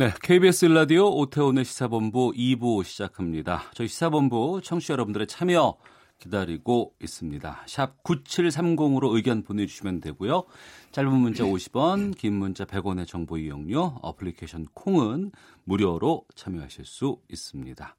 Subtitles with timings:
[0.00, 3.64] 네, KBS 라디오 오태훈의 시사본부 2부 시작합니다.
[3.74, 5.76] 저희 시사본부 청취자 여러분들의 참여
[6.20, 7.62] 기다리고 있습니다.
[7.66, 10.44] 샵 9730으로 의견 보내주시면 되고요.
[10.92, 15.32] 짧은 문자 50원, 긴 문자 100원의 정보 이용료, 어플리케이션 콩은
[15.64, 17.96] 무료로 참여하실 수 있습니다.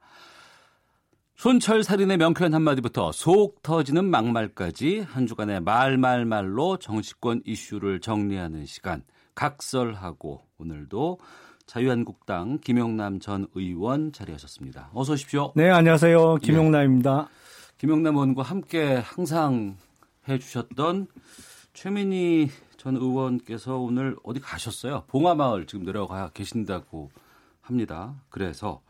[1.36, 9.04] 손철 살인의 명쾌한 한마디부터 속 터지는 막말까지 한 주간의 말말말로 정치권 이슈를 정리하는 시간
[9.36, 11.18] 각설하고 오늘도
[11.70, 14.90] 자유한국당 김용남 전 의원 자리하셨습니다.
[14.92, 15.54] 어서 오십시오.
[15.56, 16.38] 네, 안녕하세요.
[16.38, 17.30] 김용남입니다.
[17.78, 19.78] 김용남 의원과 함께 항상
[20.28, 21.06] 해주셨던
[21.74, 25.04] 최민희 전 의원께서 오늘 어디 가셨어요?
[25.10, 27.12] 봉화마을 지금 내려가 계신다고
[27.62, 28.16] 합니다.
[28.30, 28.82] 그래서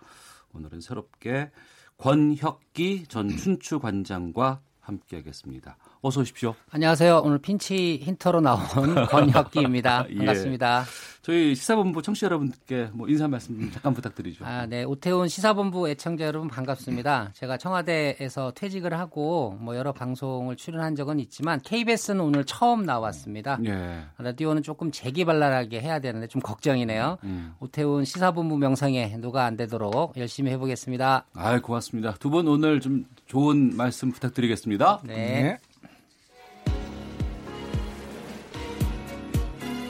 [0.53, 1.51] 오늘은 새롭게
[1.97, 5.75] 권혁기 전 춘추관장과 함께하겠습니다.
[6.01, 6.55] 어서 오십시오.
[6.71, 7.21] 안녕하세요.
[7.25, 8.59] 오늘 핀치 힌터로 나온
[9.11, 10.05] 권혁기입니다.
[10.09, 10.15] 예.
[10.15, 10.85] 반갑습니다.
[11.21, 14.45] 저희 시사본부 청취자 여러분께 뭐 인사 말씀 좀 잠깐 부탁드리죠.
[14.45, 14.85] 아, 네.
[14.85, 17.31] 오태훈 시사본부 애청자 여러분 반갑습니다.
[17.33, 23.59] 제가 청와대에서 퇴직을 하고 뭐 여러 방송을 출연한 적은 있지만 KBS는 오늘 처음 나왔습니다.
[23.65, 23.99] 예.
[24.17, 27.17] 라디오는 조금 재기발랄하게 해야 되는데 좀 걱정이네요.
[27.25, 27.53] 음.
[27.59, 31.25] 오태훈 시사본부 명성에 누가 안 되도록 열심히 해보겠습니다.
[31.33, 32.13] 아, 고맙습니다.
[32.13, 35.01] 두 분 오늘 좀 좋은 말씀 부탁드리겠습니다.
[35.03, 35.57] 네.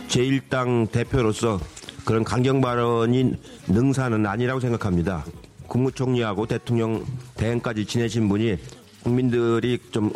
[0.10, 1.60] 제1당 대표로서
[2.04, 5.24] 그런 강경 발언인 능사는 아니라고 생각합니다.
[5.68, 8.58] 국무총리하고 대통령 대행까지 지내신 분이
[9.04, 10.12] 국민들이 좀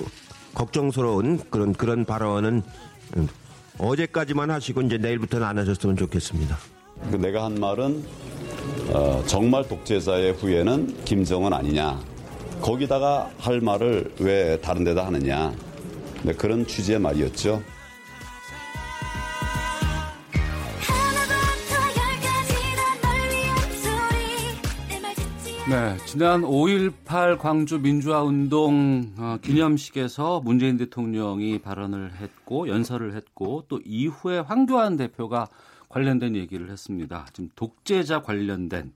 [0.55, 2.63] 걱정스러운 그런 그런 발언은
[3.17, 3.27] 음,
[3.77, 6.57] 어제까지만 하시고 이제 내일부터는 안 하셨으면 좋겠습니다.
[7.11, 8.03] 그 내가 한 말은
[8.89, 11.99] 어, 정말 독재자의 후예는 김정은 아니냐.
[12.61, 15.53] 거기다가 할 말을 왜 다른 데다 하느냐.
[16.23, 17.61] 네, 그런 취지의 말이었죠.
[25.69, 34.39] 네, 지난 5.18 광주 민주화운동 어, 기념식에서 문재인 대통령이 발언을 했고 연설을 했고 또 이후에
[34.39, 35.47] 황교안 대표가
[35.87, 37.27] 관련된 얘기를 했습니다.
[37.31, 38.91] 지금 독재자 관련된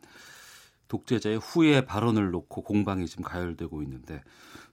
[0.89, 4.22] 독재자의 후예 발언을 놓고 공방이 지금 가열되고 있는데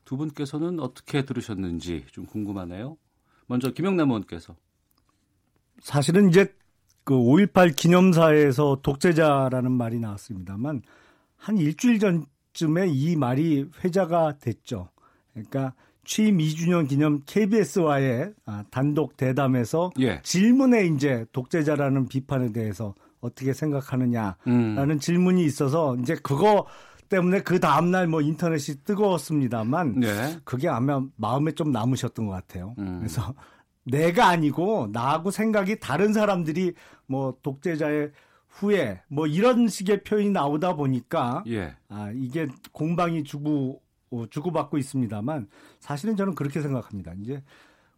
[0.05, 2.97] 두 분께서는 어떻게 들으셨는지 좀 궁금하네요.
[3.47, 4.57] 먼저 김영남 의원께서
[5.81, 6.53] 사실은 이제
[7.05, 10.83] 그 5.18 기념사에서 독재자라는 말이 나왔습니다만
[11.45, 14.89] 한 일주일 전쯤에 이 말이 회자가 됐죠.
[15.35, 20.23] 그러니까 취임 2주년 기념 KBS와의 아, 단독 대담에서 예.
[20.23, 24.99] 질문에 이제 독재자라는 비판에 대해서 어떻게 생각하느냐라는 음.
[24.99, 26.65] 질문이 있어서 이제 그거
[27.11, 30.39] 때문에 그 다음날 뭐 인터넷이 뜨거웠습니다만 네.
[30.45, 32.75] 그게 아마 마음에 좀 남으셨던 것 같아요.
[32.79, 33.01] 음.
[33.01, 33.35] 그래서
[33.85, 36.73] 내가 아니고 나하고 생각이 다른 사람들이
[37.07, 38.13] 뭐 독재자의
[38.55, 41.75] 후에 뭐 이런 식의 표현이 나오다 보니까 예.
[41.89, 45.49] 아 이게 공방이 주고 어, 주고받고 있습니다만
[45.81, 47.13] 사실은 저는 그렇게 생각합니다.
[47.21, 47.43] 이제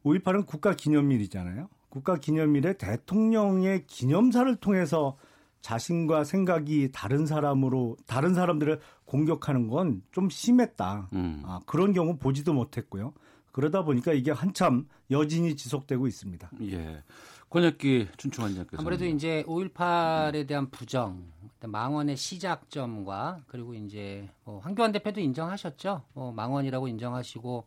[0.04, 1.68] 5.18은 국가 기념일이잖아요.
[1.90, 5.16] 국가 기념일에 대통령의 기념사를 통해서
[5.60, 11.08] 자신과 생각이 다른 사람으로 다른 사람들을 공격하는 건 좀 심했다.
[11.12, 11.42] 음.
[11.44, 13.12] 아, 그런 경우 보지도 못했고요.
[13.52, 16.50] 그러다 보니까 이게 한참 여진이 지속되고 있습니다.
[16.70, 17.02] 예.
[17.50, 21.24] 권혁기 춘추관장께서 아무래도 이제 5.18에 대한 부정,
[21.60, 26.02] 망언의 시작점과 그리고 이제 뭐 황교안 대표도 인정하셨죠.
[26.14, 27.64] 뭐 망언이라고 인정하시고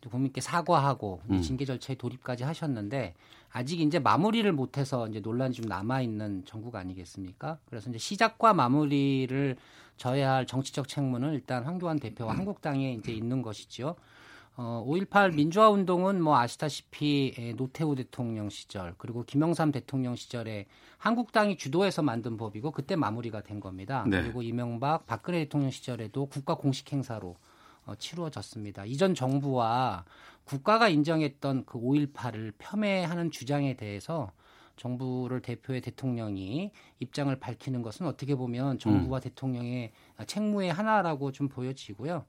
[0.00, 1.42] 또 국민께 사과하고 음.
[1.42, 3.14] 징계 절차에 돌입까지 하셨는데
[3.52, 7.58] 아직 이제 마무리를 못해서 이제 논란이 좀 남아 있는 정국 아니겠습니까?
[7.66, 9.56] 그래서 이제 시작과 마무리를
[9.96, 13.96] 져야 할 정치적 책무는 일단 황교안 대표와 한국당에 이제 있는 것이죠.
[14.62, 20.66] 어, 5.18 민주화 운동은 뭐 아시다시피 에, 노태우 대통령 시절 그리고 김영삼 대통령 시절에
[20.98, 24.04] 한국당이 주도해서 만든 법이고 그때 마무리가 된 겁니다.
[24.06, 24.20] 네.
[24.20, 27.36] 그리고 이명박 박근혜 대통령 시절에도 국가 공식 행사로
[27.86, 28.84] 어, 치루어졌습니다.
[28.84, 30.04] 이전 정부와
[30.44, 34.30] 국가가 인정했던 그 5.18을 폄훼하는 주장에 대해서
[34.76, 39.92] 정부를 대표의 대통령이 입장을 밝히는 것은 어떻게 보면 정부와 대통령의
[40.26, 42.26] 책무의 하나라고 좀 보여지고요.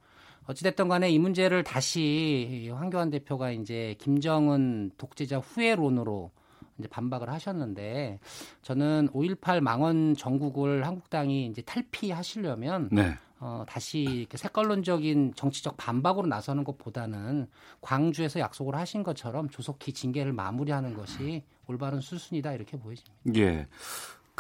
[0.51, 6.31] 어찌됐든 간에 이 문제를 다시 황교안 대표가 이제 김정은 독재자 후예론으로
[6.77, 8.19] 이제 반박을 하셨는데
[8.61, 13.17] 저는 5.18 망원 정국을 한국당이 이제 탈피하시려면 네.
[13.39, 17.47] 어, 다시 이렇게 색깔론적인 정치적 반박으로 나서는 것보다는
[17.81, 23.15] 광주에서 약속을 하신 것처럼 조속히 징계를 마무리하는 것이 올바른 수순이다 이렇게 보여집니다.
[23.37, 23.67] 예.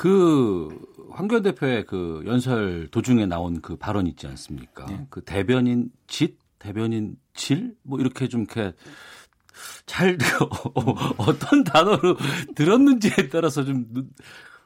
[0.01, 0.67] 그
[1.11, 4.87] 황교안 대표의 그 연설 도중에 나온 그 발언 있지 않습니까?
[5.11, 8.73] 그 대변인 짓, 대변인 질, 뭐 이렇게 좀 이렇게
[9.85, 10.17] 잘
[11.17, 12.17] 어떤 단어로
[12.55, 13.85] 들었는지에 따라서 좀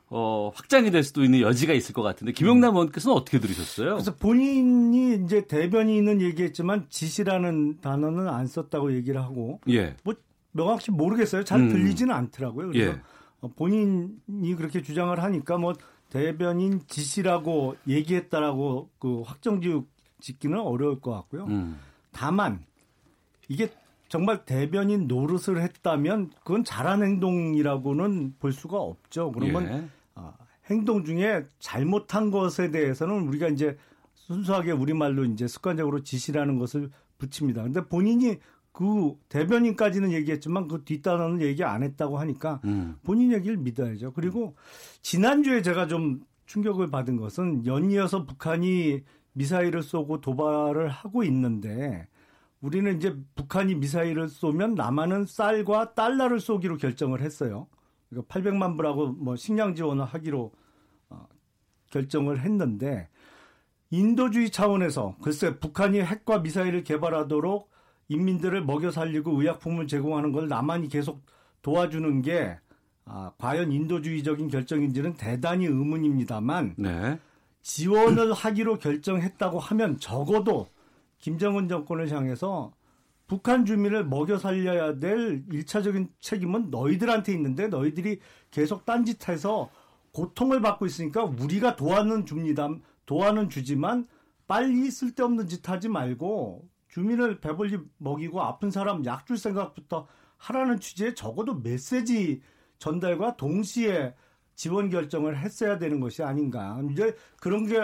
[0.07, 3.95] 어, 확장이 될 수도 있는 여지가 있을 것 같은데 김영남 의원께서는 어떻게 들으셨어요?
[3.95, 9.97] 그래서 본인이 이제 대변인은 얘기했지만 지시라는 단어는 안 썼다고 얘기를 하고 예.
[10.05, 10.13] 뭐
[10.53, 11.43] 명확히 모르겠어요.
[11.43, 11.67] 잘 음.
[11.67, 12.69] 들리지는 않더라고요.
[12.69, 13.01] 그래서 예.
[13.45, 15.73] 어, 본인이 그렇게 주장을 하니까 뭐
[16.09, 19.61] 대변인 지시라고 얘기했다라고 그 확정
[20.19, 21.45] 짓기는 어려울 것 같고요.
[21.45, 21.79] 음.
[22.11, 22.65] 다만
[23.47, 23.69] 이게
[24.07, 29.31] 정말 대변인 노릇을 했다면 그건 잘한 행동이라고는 볼 수가 없죠.
[29.31, 29.89] 그러면 예.
[30.15, 30.33] 아,
[30.69, 33.77] 행동 중에 잘못한 것에 대해서는 우리가 이제
[34.13, 37.63] 순수하게 우리말로 이제 습관적으로 지시라는 것을 붙입니다.
[37.63, 38.37] 근데 본인이
[38.75, 42.97] 그 대변인까지는 얘기했지만 그 뒷단어는 얘기 안 했다고 하니까 음.
[43.03, 44.11] 본인 얘기를 믿어야죠.
[44.11, 44.53] 그리고
[45.01, 49.01] 지난주에 제가 좀 충격을 받은 것은 연이어서 북한이
[49.31, 52.09] 미사일을 쏘고 도발을 하고 있는데
[52.59, 57.67] 우리는 이제 북한이 미사일을 쏘면 남한은 쌀과 달러를 쏘기로 결정을 했어요.
[58.09, 60.51] 그러니까 800만 불하고 뭐 식량 지원을 하기로
[61.11, 61.27] 어,
[61.91, 63.07] 결정을 했는데
[63.89, 67.73] 인도주의 차원에서 글쎄 북한이 핵과 미사일을 개발하도록
[68.07, 71.25] 인민들을 먹여 살리고 의약품을 제공하는 걸 남한이 계속
[71.61, 72.57] 도와주는 게
[73.05, 77.19] 아, 과연 인도주의적인 결정인지는 대단히 의문입니다만 네.
[77.61, 80.67] 지원을 하기로 결정했다고 하면 적어도
[81.19, 82.73] 김정은 정권을 향해서
[83.27, 88.19] 북한 주민을 먹여 살려야 될 일차적인 책임은 너희들한테 있는데 너희들이
[88.51, 89.69] 계속 딴짓해서
[90.11, 92.69] 고통을 받고 있으니까 우리가 도와는 줍니다.
[93.05, 94.07] 도와는 주지만
[94.47, 100.07] 빨리 쓸데없는 짓 하지 말고 주민을 배불리 먹이고 아픈 사람 약 줄 생각부터
[100.37, 102.41] 하라는 취지의 적어도 메시지
[102.77, 104.13] 전달과 동시에
[104.55, 106.79] 지원 결정을 했어야 되는 것이 아닌가.
[106.89, 107.81] 이제 그런 게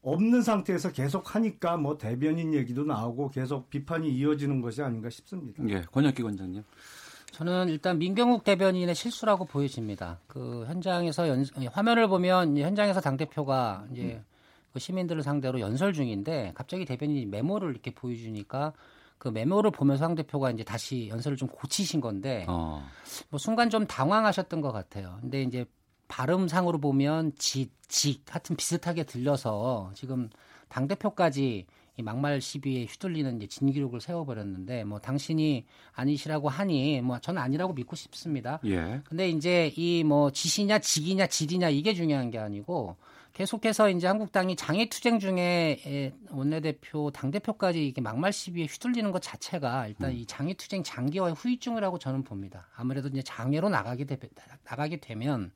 [0.00, 5.62] 없는 상태에서 계속 하니까 뭐 대변인 얘기도 나오고 계속 비판이 이어지는 것이 아닌가 싶습니다.
[5.68, 5.82] 예.
[5.92, 6.62] 권혁기 원장님.
[7.32, 10.18] 저는 일단 민경욱 대변인의 실수라고 보여집니다.
[10.26, 14.29] 그 현장에서 연, 화면을 보면 현장에서 당 대표가 이제 그
[14.78, 18.72] 시민들을 상대로 연설 중인데 갑자기 대변인이 메모를 이렇게 보여주니까
[19.18, 22.82] 그 메모를 보면서 당 대표가 이제 다시 연설을 좀 고치신 건데 어.
[23.28, 25.18] 뭐 순간 좀 당황하셨던 것 같아요.
[25.20, 25.66] 근데 이제
[26.08, 30.30] 발음상으로 보면 지, 직 하여튼 비슷하게 들려서 지금
[30.68, 31.66] 당 대표까지
[31.96, 37.94] 이 막말 시비에 휘둘리는 이제 진기록을 세워버렸는데 뭐 당신이 아니시라고 하니 뭐 저는 아니라고 믿고
[37.96, 38.58] 싶습니다.
[38.64, 39.02] 예.
[39.04, 42.96] 근데 이제 이 뭐 지시냐 직이냐 질이냐 이게 중요한 게 아니고
[43.32, 49.22] 계속해서 이제 한국당이 장애 투쟁 중에 에, 원내대표 당 대표까지 이게 막말 시비에 휘둘리는 것
[49.22, 52.66] 자체가 일단 이 장애 투쟁 장기화의 후유증이라고 저는 봅니다.
[52.74, 54.18] 아무래도 이제 장애로 나가게 되,
[54.64, 55.52] 나가게 되면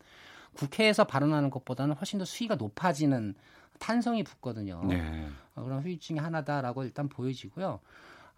[0.54, 3.34] 국회에서 발언하는 것보다는 훨씬 더 수위가 높아지는
[3.78, 4.82] 탄성이 붙거든요.
[4.84, 5.28] 네.
[5.54, 7.80] 어, 그런 후유증이 하나다라고 일단 보여지고요.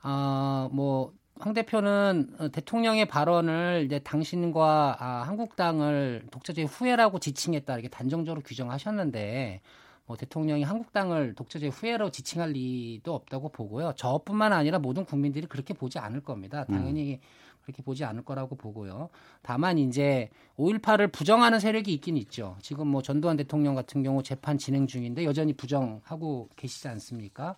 [0.02, 7.88] 아, 뭐, 황 대표는 어, 대통령의 발언을 이제 당신과 아, 한국당을 독재주의 후예라고 지칭했다 이렇게
[7.88, 9.60] 단정적으로 규정하셨는데
[10.06, 13.92] 뭐 대통령이 한국당을 독재주의 후예로 지칭할 리도 없다고 보고요.
[13.96, 16.64] 저뿐만 아니라 모든 국민들이 그렇게 보지 않을 겁니다.
[16.64, 17.20] 당연히
[17.62, 19.08] 그렇게 보지 않을 거라고 보고요.
[19.42, 22.56] 다만 이제 5.18을 부정하는 세력이 있긴 있죠.
[22.62, 27.56] 지금 뭐 전두환 대통령 같은 경우 재판 진행 중인데 여전히 부정하고 계시지 않습니까?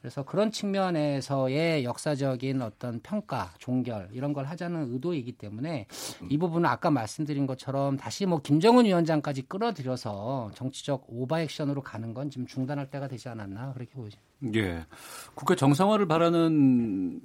[0.00, 5.86] 그래서 그런 측면에서의 역사적인 어떤 평가, 종결 이런 걸 하자는 의도이기 때문에
[6.30, 12.46] 이 부분은 아까 말씀드린 것처럼 다시 뭐 김정은 위원장까지 끌어들여서 정치적 오버액션으로 가는 건 지금
[12.46, 14.18] 중단할 때가 되지 않았나 그렇게 보이죠.
[14.54, 14.86] 예.
[15.34, 17.20] 국회 정상화를 바라는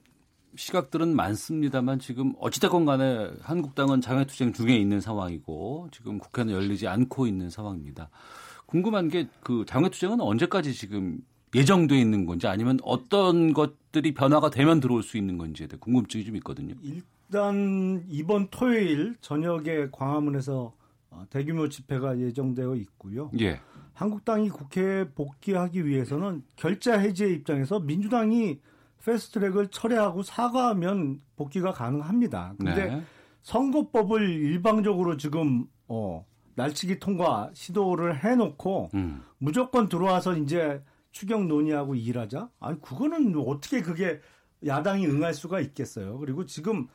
[0.58, 7.50] 시각들은 많습니다만 지금 어찌됐건 간에 한국당은 장외투쟁 중에 있는 상황이고 지금 국회는 열리지 않고 있는
[7.50, 8.10] 상황입니다.
[8.65, 11.20] 궁금한 게 그 장외투쟁은 언제까지 지금
[11.55, 16.35] 예정돼 있는 건지 아니면 어떤 것들이 변화가 되면 들어올 수 있는 건지에 대해 궁금증이 좀
[16.38, 16.75] 있거든요.
[16.83, 20.74] 일단 이번 토요일 저녁에 광화문에서
[21.12, 23.31] 어, 대규모 집회가 예정되어 있고요.
[23.39, 23.59] 예.
[23.93, 28.59] 한국당이 국회에 복귀하기 위해서는 결자 해지의 입장에서 민주당이
[29.05, 32.55] 패스트트랙을 철회하고 사과하면 복귀가 가능합니다.
[32.57, 33.03] 근데 네.
[33.43, 39.21] 선거법을 일방적으로 지금 어, 날치기 통과 시도를 해놓고 음.
[39.38, 40.81] 무조건 들어와서 이제
[41.15, 42.50] 추경 논의하고 일하자?
[42.60, 44.19] 아니 그거는 어떻게 그게
[44.65, 46.17] 야당이 응할 수가 있겠어요.
[46.17, 46.89] 그리고 지금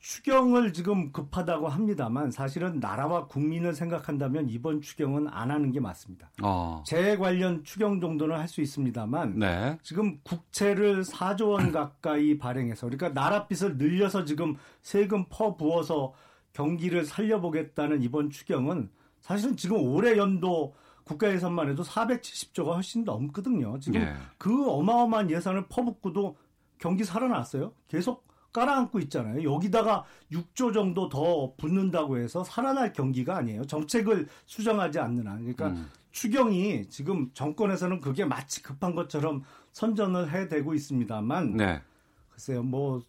[0.00, 6.30] 추경을 지금 급하다고 합니다만 사실은 나라와 국민을 생각한다면 이번 추경은 안 하는 게 맞습니다.
[6.42, 6.82] 어.
[6.86, 9.78] 재해 관련 추경 정도는 할 수 있습니다만 네.
[9.82, 16.12] 지금 국채를 4조 원 가까이 발행해서 그러니까 나라 빚을 늘려서 지금 세금 퍼 부어서
[16.52, 18.90] 경기를 살려보겠다는 이번 추경은
[19.20, 20.74] 사실은 지금 올해 연도
[21.08, 23.78] 국가 예산만 해도 470조가 훨씬 넘거든요.
[23.80, 24.14] 지금 예.
[24.36, 26.36] 그 어마어마한 예산을 퍼붓고도
[26.78, 27.72] 경기 살아났어요.
[27.88, 29.50] 계속 깔아앉고 있잖아요.
[29.50, 33.64] 여기다가 6조 정도 더 붓는다고 해서 살아날 경기가 아니에요.
[33.64, 35.38] 정책을 수정하지 않는 한.
[35.38, 35.88] 그러니까 음.
[36.10, 41.82] 추경이 지금 정권에서는 그게 마치 급한 것처럼 선전을 해대고 있습니다만 네.
[42.30, 43.02] 글쎄요 뭐,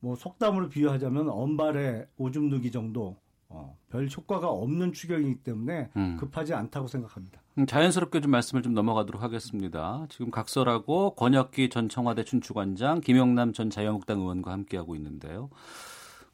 [0.00, 3.16] 뭐 속담으로 비유하자면 언발의 오줌 누기 정도
[3.48, 6.16] 어, 별 효과가 없는 추경이기 때문에 음.
[6.18, 7.40] 급하지 않다고 생각합니다.
[7.58, 10.06] 음, 자연스럽게 좀 말씀을 좀 넘어가도록 하겠습니다.
[10.08, 15.50] 지금 각설하고 권혁기 전 청와대 춘추관장, 김영남 전 자유한국당 의원과 함께하고 있는데요.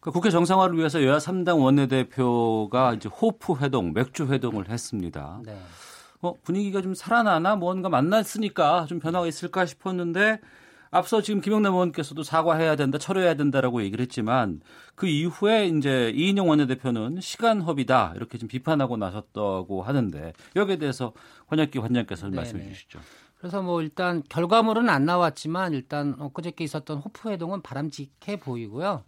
[0.01, 5.43] 그 국회 정상화를 위해서 여야 3당 원내대표가 이제 호프 회동, 맥주 회동을 했습니다.
[5.45, 5.59] 네.
[6.23, 10.41] 어, 분위기가 좀 살아나나 뭔가 만났으니까 좀 변화가 있을까 싶었는데
[10.91, 14.61] 앞서 지금 김영남 의원께서도 사과해야 된다, 철회해야 된다라고 얘기를 했지만
[14.95, 21.13] 그 이후에 이제 이인영 원내대표는 시간 허비다 이렇게 좀 비판하고 나섰다고 하는데 여기에 대해서
[21.49, 22.69] 권혁기 관장께서 좀 말씀해.
[22.69, 22.99] 주시죠.
[23.39, 29.03] 그래서 뭐 일단 결과물은 안 나왔지만 일단 엊그저께 있었던 호프 회동은 바람직해 보이고요.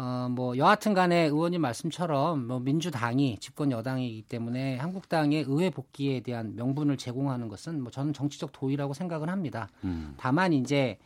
[0.00, 6.54] 어, 뭐 여하튼 간에 의원님 말씀처럼 뭐 민주당이 집권 여당이기 때문에 한국당의 의회 복귀에 대한
[6.54, 9.68] 명분을 제공하는 것은 뭐 저는 정치적 도의라고 생각을 합니다.
[9.82, 10.14] 음.
[10.16, 10.98] 다만 이제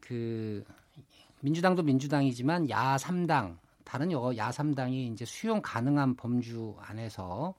[0.00, 0.62] 그
[1.40, 7.54] 민주당도 민주당이지만 야 3당 다른 여, 야 3당이 이제 수용 가능한 범주 안에서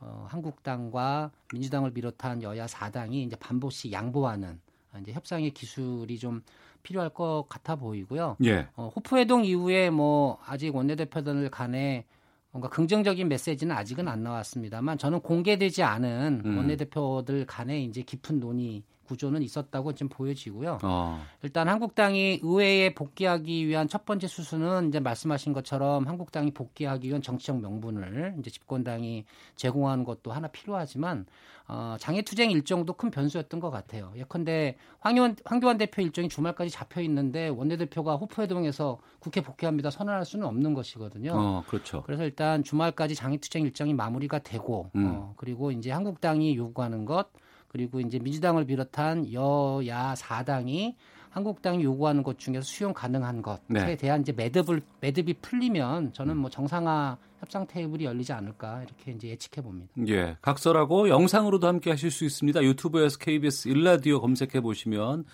[0.00, 6.42] 어, 한국당과 민주당을 비롯한 여야 4당이 이제 반복씩 양보하는 어, 이제 협상의 기술이 좀
[6.82, 8.36] 필요할 것 같아 보이고요.
[8.44, 8.68] 예.
[8.76, 12.04] 어, 호프 회동 이후에 뭐 아직 원내대표들 간에
[12.50, 16.58] 뭔가 긍정적인 메시지는 아직은 안 나왔습니다만 저는 공개되지 않은 음.
[16.58, 20.78] 원내대표들 간에 이제 깊은 논의 구조는 있었다고 지금 보여지고요.
[20.82, 21.24] 어.
[21.42, 27.60] 일단 한국당이 의회에 복귀하기 위한 첫 번째 수순은 이제 말씀하신 것처럼 한국당이 복귀하기 위한 정치적
[27.60, 29.24] 명분을 이제 집권당이
[29.56, 31.26] 제공하는 것도 하나 필요하지만
[31.66, 34.12] 어, 장애투쟁 일정도 큰 변수였던 것 같아요.
[34.16, 40.74] 예컨대 황교안, 황교안 대표 일정이 주말까지 잡혀 있는데 원내대표가 호프회동에서 국회 복귀합니다 선언할 수는 없는
[40.74, 41.32] 것이거든요.
[41.34, 42.02] 어, 그렇죠.
[42.02, 45.06] 그래서 일단 주말까지 장애투쟁 일정이 마무리가 되고 음.
[45.06, 47.28] 어, 그리고 이제 한국당이 요구하는 것
[47.74, 50.94] 그리고 이제 민주당을 비롯한 여야 사당이
[51.30, 53.96] 한국당이 요구하는 것 중에서 수용 가능한 것에 네.
[53.96, 59.60] 대한 이제 매듭을 매듭이 풀리면 저는 뭐 정상화 협상 테이블이 열리지 않을까 이렇게 이제 예측해
[59.60, 59.92] 봅니다.
[60.06, 62.62] 예, 각설하고 영상으로도 함께 하실 수 있습니다.
[62.62, 65.24] 유튜브에서 KBS 일라디오 검색해 보시면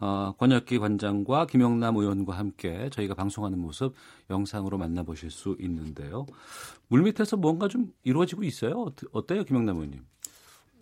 [0.00, 3.94] 어, 권혁기 관장과 김영남 의원과 함께 저희가 방송하는 모습
[4.30, 6.26] 영상으로 만나보실 수 있는데요.
[6.88, 8.86] 물밑에서 뭔가 좀 이루어지고 있어요.
[9.12, 10.02] 어때요, 김영남 의원님?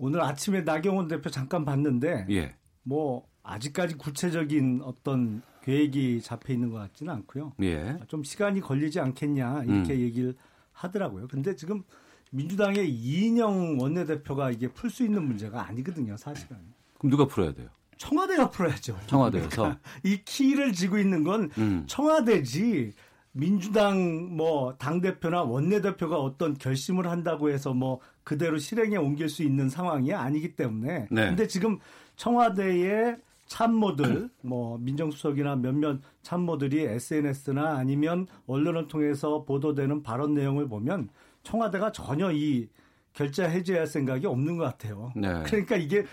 [0.02, 6.78] 오늘 아침에 나경원 대표 잠깐 봤는데 예, 뭐 아직까지 구체적인 어떤 계획이 잡혀 있는 것
[6.78, 7.52] 같지는 않고요.
[7.62, 10.34] 예, 좀 시간이 걸리지 않겠냐 이렇게 얘기를
[10.72, 11.28] 하더라고요.
[11.28, 11.84] 근데 지금
[12.32, 16.56] 민주당의 이인영 원내대표가 이게 풀 수 있는 문제가 아니거든요, 사실은.
[16.98, 17.68] 그럼 누가 풀어야 돼요?
[17.96, 18.98] 청와대가 풀어야죠.
[19.06, 19.76] 청와대에서.
[20.02, 21.84] 이 키를 쥐고 있는 건 음.
[21.86, 22.92] 청와대지
[23.32, 30.12] 민주당 뭐 당대표나 원내대표가 어떤 결심을 한다고 해서 뭐 그대로 실행에 옮길 수 있는 상황이
[30.12, 31.28] 아니기 때문에 네.
[31.28, 31.78] 근데 지금
[32.16, 41.08] 청와대의 참모들 뭐 민정수석이나 몇몇 참모들이 SNS나 아니면 언론을 통해서 보도되는 발언 내용을 보면
[41.42, 42.68] 청와대가 전혀 이
[43.12, 45.12] 결자해지할 생각이 없는 것 같아요.
[45.16, 45.42] 네.
[45.44, 46.04] 그러니까 이게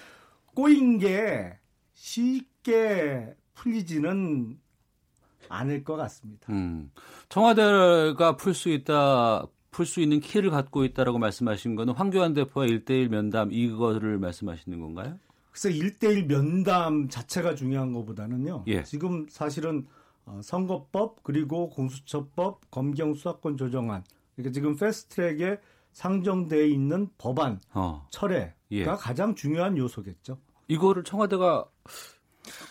[0.54, 1.58] 꼬인 게
[1.94, 4.58] 쉽게 풀리지는
[5.50, 6.52] 않을 것 같습니다.
[6.52, 6.92] 음.
[7.30, 13.10] 청와대가 풀 수 있다, 풀 수 있는 키를 갖고 있다라고 말씀하신 거는 황교안 대표와 1대1
[13.10, 15.18] 면담 이거를 말씀하시는 건가요?
[15.52, 18.64] 그래서 1대1 면담 자체가 중요한 것보다는요.
[18.68, 18.84] 예.
[18.84, 19.86] 지금 사실은
[20.26, 24.04] 어, 선거법 그리고 공수처법 검경 수사권 조정안
[24.36, 25.58] 그러니까 지금 패스트트랙에
[25.92, 28.08] 상정돼 있는 법안 어.
[28.12, 28.86] 철회가 예.
[28.86, 30.38] 가장 중요한 요소겠죠.
[30.68, 31.66] 이거를 청와대가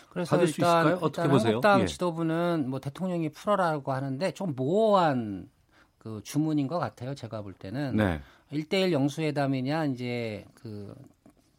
[0.09, 1.05] 그래서 받을 수 일단, 있을까요?
[1.05, 1.53] 어떻게 보세요?
[1.55, 1.85] 한국당 예.
[1.85, 5.49] 지도부는 뭐 대통령이 풀어라고 하는데 좀 모호한
[5.97, 7.13] 그 주문인 것 같아요.
[7.13, 8.21] 제가 볼 때는 네.
[8.51, 10.95] 일대일 영수회담이냐 이제 그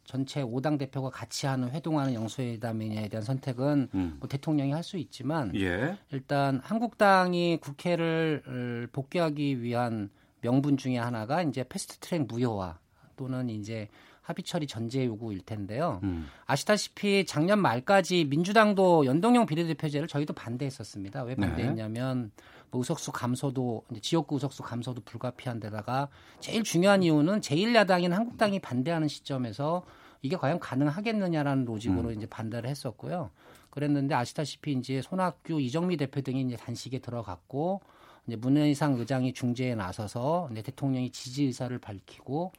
[0.03, 4.17] 전체 5당 대표가 같이 하는 회동하는 영수회담이냐에 대한 선택은 음.
[4.19, 5.97] 뭐 대통령이 할 수 있지만 예.
[6.11, 10.09] 일단 한국당이 국회를 어, 복귀하기 위한
[10.41, 12.79] 명분 중에 하나가 이제 패스트트랙 무효화
[13.15, 13.87] 또는 이제
[14.21, 15.99] 합의 처리 전제 요구일 텐데요.
[16.03, 16.27] 음.
[16.45, 21.23] 아시다시피 작년 말까지 민주당도 연동형 비례대표제를 저희도 반대했었습니다.
[21.23, 21.47] 왜 네.
[21.47, 22.31] 반대했냐면
[22.69, 26.07] 뭐 의석수 감소도 이제 지역구 의석수 감소도 불가피한 데다가
[26.39, 29.83] 제일 중요한 이유는 제1야당인 한국당이 반대하는 시점에서
[30.21, 33.31] 이게 과연 가능하겠느냐라는 로직으로 이제 반대를 했었고요.
[33.71, 37.81] 그랬는데 아시다시피 이제 손학규, 이정미 대표 등이 이제 단식에 들어갔고
[38.27, 42.51] 이제 문현상 의장이 중재에 나서서 이제 대통령이 지지 의사를 밝히고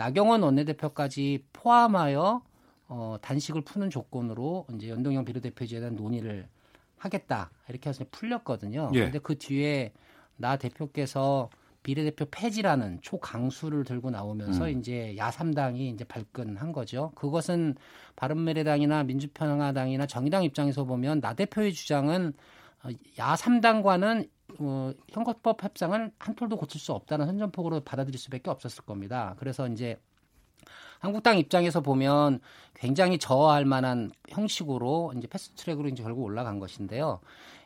[0.00, 2.42] 나경원 원내대표까지 포함하여
[2.88, 6.48] 어, 단식을 푸는 조건으로 이제 연동형 비례대표제에 대한 논의를
[6.96, 8.92] 하겠다 이렇게 해서 풀렸거든요.
[8.94, 9.04] 예.
[9.04, 9.92] 근데 그 뒤에
[10.36, 11.50] 나 대표께서
[11.82, 14.78] 비례대표 폐지라는 초강수를 들고 나오면서 음.
[14.78, 17.12] 이제 야삼당이 이제 발끈한 거죠.
[17.14, 17.74] 그것은
[18.16, 22.32] 바른미래당이나 민주평화당이나 정의당 입장에서 보면 나 대표의 주장은
[22.84, 22.88] 어,
[23.18, 24.24] 야삼당과는
[24.58, 29.34] 어, 선거법 협상을 한 톨도 고칠 수 없다는 선전폭으로 받아들일 수밖에 없었을 겁니다.
[29.38, 29.98] 그래서 이제
[30.98, 32.40] 한국당 입장에서 보면
[32.74, 37.20] 굉장히 저하할 만한 형식으로 이제 패스트트랙으로 이제 결국 올라간 것인데요.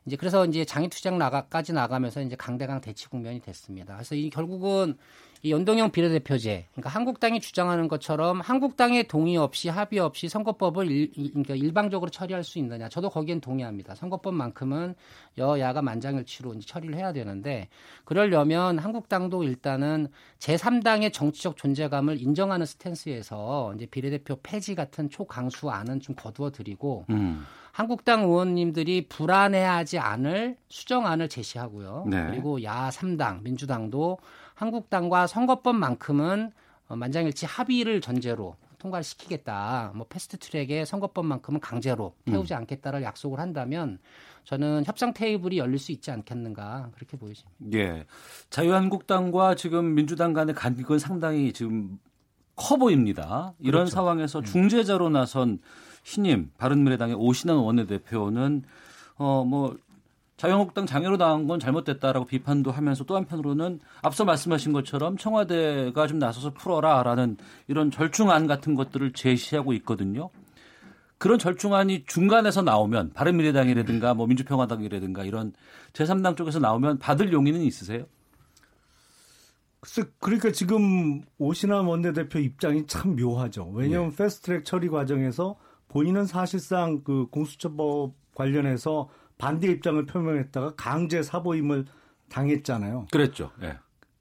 [0.07, 3.95] 이제 그래서 이제 장애 투쟁 나가까지 나가면서 이제 강대강 대치 국면이 됐습니다.
[3.95, 4.97] 그래서 이 결국은
[5.45, 11.31] 이 연동형 비례대표제, 그러니까 한국당이 주장하는 것처럼 한국당의 동의 없이 합의 없이 선거법을 일, 일-
[11.33, 12.89] 그러니까 일방적으로 처리할 수 있느냐?
[12.89, 13.95] 저도 거기엔 동의합니다.
[13.95, 14.95] 선거법만큼은
[15.37, 17.69] 여야가 만장일치로 이제 처리를 해야 되는데
[18.07, 20.09] 그러려면 한국당도 일단은
[20.39, 27.45] 제3당의 정치적 존재감을 인정하는 스탠스에서 이제 비례대표 폐지 같은 초강수 안은 좀 거두어 드리고 음.
[27.73, 32.07] 한국당 의원님들이 불안해하지 않을 수정안을 제시하고요.
[32.09, 32.29] 네.
[32.31, 34.19] 그리고 야 3당 민주당도
[34.55, 36.53] 한국당과 선거법만큼은
[36.89, 39.93] 어, 만장일치 합의를 전제로 통과를 시키겠다.
[39.95, 43.99] 뭐 패스트 트랙에 선거법만큼은 강제로 태우지 않겠다를 약속을 한다면
[44.45, 47.79] 저는 협상 테이블이 열릴 수 있지 않겠는가 그렇게 보여집니다.
[47.79, 48.05] 예.
[48.51, 51.99] 자유한국당과 지금 민주당 간의 간극은 상당히 지금
[52.57, 53.55] 커 보입니다.
[53.59, 53.95] 이런 그렇죠.
[53.95, 55.61] 상황에서 중재자로 나선
[56.03, 58.65] 신임 바른미래당의 오신환 원내대표는
[59.17, 59.77] 어 뭐
[60.37, 66.51] 자유한국당 장애로 당한 건 잘못됐다라고 비판도 하면서 또 한편으로는 앞서 말씀하신 것처럼 청와대가 좀 나서서
[66.51, 67.37] 풀어라라는
[67.69, 70.31] 이런 절충안 같은 것들을 제시하고 있거든요.
[71.19, 75.53] 그런 절충안이 중간에서 나오면 바른미래당이라든가 뭐 민주평화당이라든가 이런
[75.93, 78.05] 제3당 쪽에서 나오면 받을 용의는 있으세요?
[79.81, 83.71] 글쎄, 그러니까 지금 오신환 원내대표 입장이 참 묘하죠.
[83.73, 84.17] 왜냐하면 예.
[84.17, 85.57] 패스트트랙 처리 과정에서
[85.89, 91.87] 본인은 사실상 그 공수처법 관련해서 반대 입장을 표명했다가 강제 사보임을
[92.31, 93.07] 당했잖아요.
[93.11, 93.51] 그랬죠.
[93.63, 93.79] 예.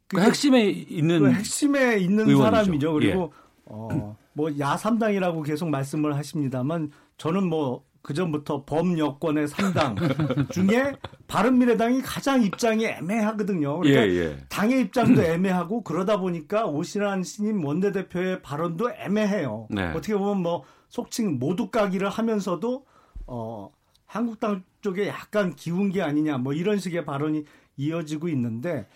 [0.08, 2.44] 그 그게- 핵심에 있는 그 핵심에 있는 의원이죠.
[2.44, 2.94] 사람이죠.
[2.94, 3.34] 그리고
[3.66, 9.96] 어, 뭐 야삼당이라고 계속 말씀을 하십니다만 저는 뭐 그전부터 범여권의 3당
[10.52, 10.94] 중에
[11.28, 13.80] 바른미래당이 가장 입장이 애매하거든요.
[13.80, 14.38] 그러니까 예, 예.
[14.50, 19.68] 당의 입장도 애매하고 그러다 보니까 오신환 신임 원내대표의 발언도 애매해요.
[19.70, 19.92] 네.
[19.92, 22.86] 어떻게 보면 뭐 속칭 모두 까기를 하면서도
[23.26, 23.72] 어
[24.06, 27.46] 한국당 쪽에 약간 기운 게 아니냐 뭐 이런 식의 발언이
[27.78, 28.88] 이어지고 있는데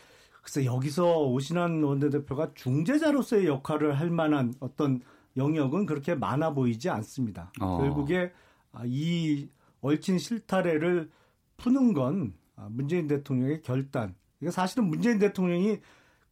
[0.43, 5.01] 글쎄 여기서 오신환 원내대표가 중재자로서의 역할을 할 만한 어떤
[5.35, 7.51] 영역은 그렇게 많아 보이지 않습니다.
[7.59, 7.79] 어.
[7.79, 8.31] 결국에
[8.71, 9.49] 아, 이
[9.81, 11.09] 얽힌 실타래를
[11.57, 14.15] 푸는 건 아, 문재인 대통령의 결단.
[14.39, 15.79] 이게 사실은 문재인 대통령이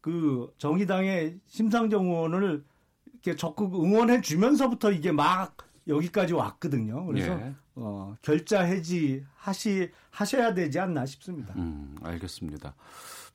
[0.01, 2.63] 그 정의당의 심상정 의원을
[3.11, 7.05] 이렇게 적극 응원해 주면서부터 이게 막 여기까지 왔거든요.
[7.05, 7.53] 그래서 예.
[7.75, 11.53] 어, 결자 해지 하시 하셔야 되지 않나 싶습니다.
[11.57, 12.73] 음, 알겠습니다.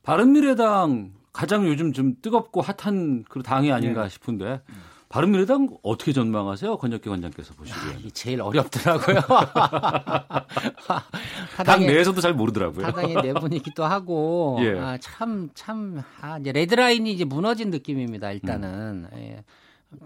[0.03, 4.09] 바른미래당 가장 요즘 좀 뜨겁고 핫한 그 당이 아닌가 네.
[4.09, 4.61] 싶은데
[5.09, 6.77] 바른미래당 어떻게 전망하세요?
[6.77, 7.97] 권혁기 원장께서 보시기에.
[7.99, 9.19] 이게 제일 어렵더라고요.
[11.65, 12.85] 당 내에서도 잘 모르더라고요.
[12.85, 14.79] 타당의 내분이기도 하고 예.
[14.79, 18.31] 아, 참, 참, 아, 이제 레드라인이 이제 무너진 느낌입니다.
[18.31, 19.17] 일단은 음.
[19.17, 19.43] 예.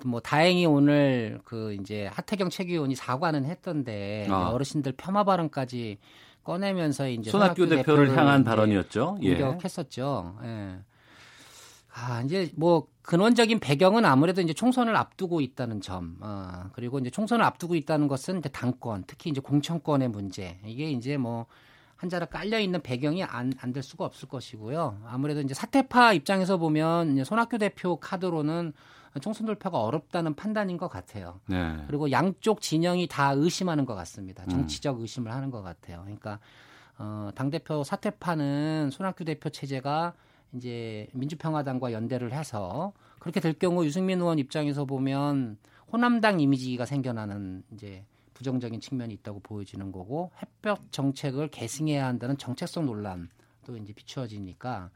[0.06, 4.50] 뭐 다행히 오늘 그 이제 하태경 최고위원이 사과는 했던데 아.
[4.50, 5.98] 어르신들 폄하 발언까지
[6.44, 9.18] 꺼내면서 이제 손학규 대표를 향한 이제 발언이었죠.
[9.22, 9.36] 예.
[9.36, 10.38] 공격했었죠.
[10.44, 10.80] 예.
[11.98, 17.44] 아, 이제 뭐 근원적인 배경은 아무래도 이제 총선을 앞두고 있다는 점, 아, 그리고 이제 총선을
[17.46, 20.60] 앞두고 있다는 것은 이제 당권, 특히 이제 공천권의 문제.
[20.66, 21.46] 이게 이제 뭐
[21.96, 25.04] 한자락 깔려 있는 배경이 안 안 될 수가 없을 것이고요.
[25.08, 28.74] 아무래도 이제 사태파 입장에서 보면 이제 손학규 대표 카드로는
[29.22, 31.40] 총선 돌파가 어렵다는 판단인 것 같아요.
[31.48, 31.78] 네.
[31.88, 34.46] 그리고 양쪽 진영이 다 의심하는 것 같습니다.
[34.46, 36.02] 정치적 의심을 하는 것 같아요.
[36.02, 36.40] 그러니까
[36.98, 40.14] 어, 당 대표 사퇴파는 손학규 대표 체제가
[40.54, 45.58] 이제 민주평화당과 연대를 해서 그렇게 될 경우 유승민 의원 입장에서 보면
[45.92, 53.78] 호남당 이미지가 생겨나는 이제 부정적인 측면이 있다고 보여지는 거고 햇볕 정책을 계승해야 한다는 정책성 논란도
[53.82, 54.90] 이제 비추어지니까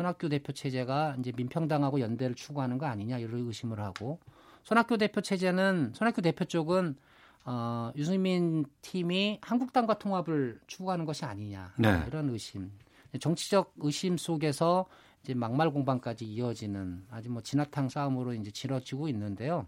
[0.00, 4.18] 손학규 대표 체제가 이제 민평당하고 연대를 추구하는 거 아니냐 이런 의심을 하고
[4.62, 6.96] 손학규 대표 체제는 손학규 대표 쪽은
[7.44, 12.02] 어, 유승민 팀이 한국당과 통합을 추구하는 것이 아니냐 네.
[12.06, 12.70] 이런 의심.
[13.18, 14.86] 정치적 의심 속에서
[15.22, 19.66] 이제 막말 공방까지 이어지는 아주 뭐 진화탕 싸움으로 이제 치러지고 있는데요.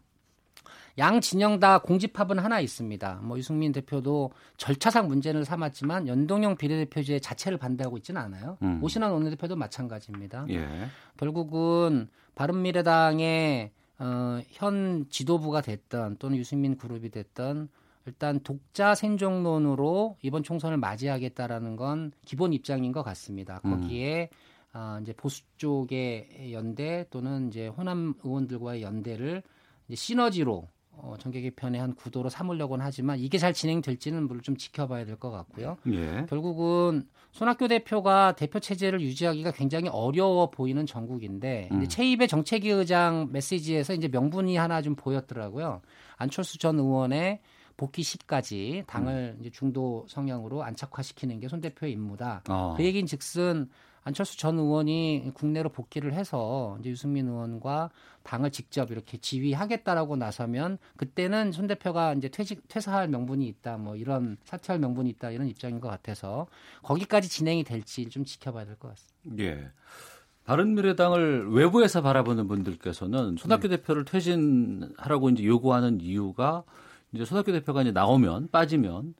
[0.98, 3.20] 양 진영 다 공집합은 하나 있습니다.
[3.22, 8.59] 뭐 유승민 대표도 절차상 문제를 삼았지만 연동형 비례대표제 자체를 반대하고 있지는 않아요.
[8.62, 8.83] 음.
[8.83, 10.46] 오신환 원내대표도 마찬가지입니다.
[10.51, 10.87] 예.
[11.16, 17.68] 결국은 바른미래당의 어, 현 지도부가 됐던 또는 유승민 그룹이 됐던
[18.07, 23.61] 일단 독자 생존론으로 이번 총선을 맞이하겠다라는 건 기본 입장인 것 같습니다.
[23.64, 23.70] 음.
[23.70, 24.31] 거기에
[24.72, 29.42] 아, 이제 보수 쪽의 연대 또는 이제 호남 의원들과의 연대를
[29.95, 35.16] 시너지로 어, 정계 개편의 한 구도로 삼으려고는 하지만 이게 잘 진행될지는 물론 좀 지켜봐야 될
[35.16, 35.77] 것 같고요.
[35.90, 36.27] 예.
[36.29, 41.79] 결국은 손학규 대표가 대표 체제를 유지하기가 굉장히 어려워 보이는 정국인데 음.
[41.79, 45.81] 이제 최입의 정책위 의장 메시지에서 이제 명분이 하나 좀 보였더라고요.
[46.18, 47.40] 안철수 전 의원의
[47.79, 52.42] 복귀 시까지 당을 이제 중도 성향으로 안착화시키는 게 손 대표의 임무다.
[52.51, 52.75] 어.
[52.77, 53.71] 그 얘기인 즉슨
[54.05, 57.91] 안철수 전 의원이 국내로 복귀를 해서 이제 유승민 의원과
[58.25, 64.37] 당을 직접 이렇게 지휘하겠다라고 나서면 그때는 손 대표가 이제 퇴직 퇴사할 명분이 있다 뭐 이런
[64.45, 66.47] 사퇴할 명분이 있다 이런 입장인 것 같아서
[66.83, 69.45] 거기까지 진행이 될지 좀 지켜봐야 될 것 같습니다.
[69.45, 69.71] 예.
[70.45, 76.65] 바른미래당을 외부에서 바라보는 분들께서는 손학규 대표를 퇴진하라고 이제 요구하는 이유가
[77.12, 79.15] 이제 손학규 대표가 이제 나오면 빠지면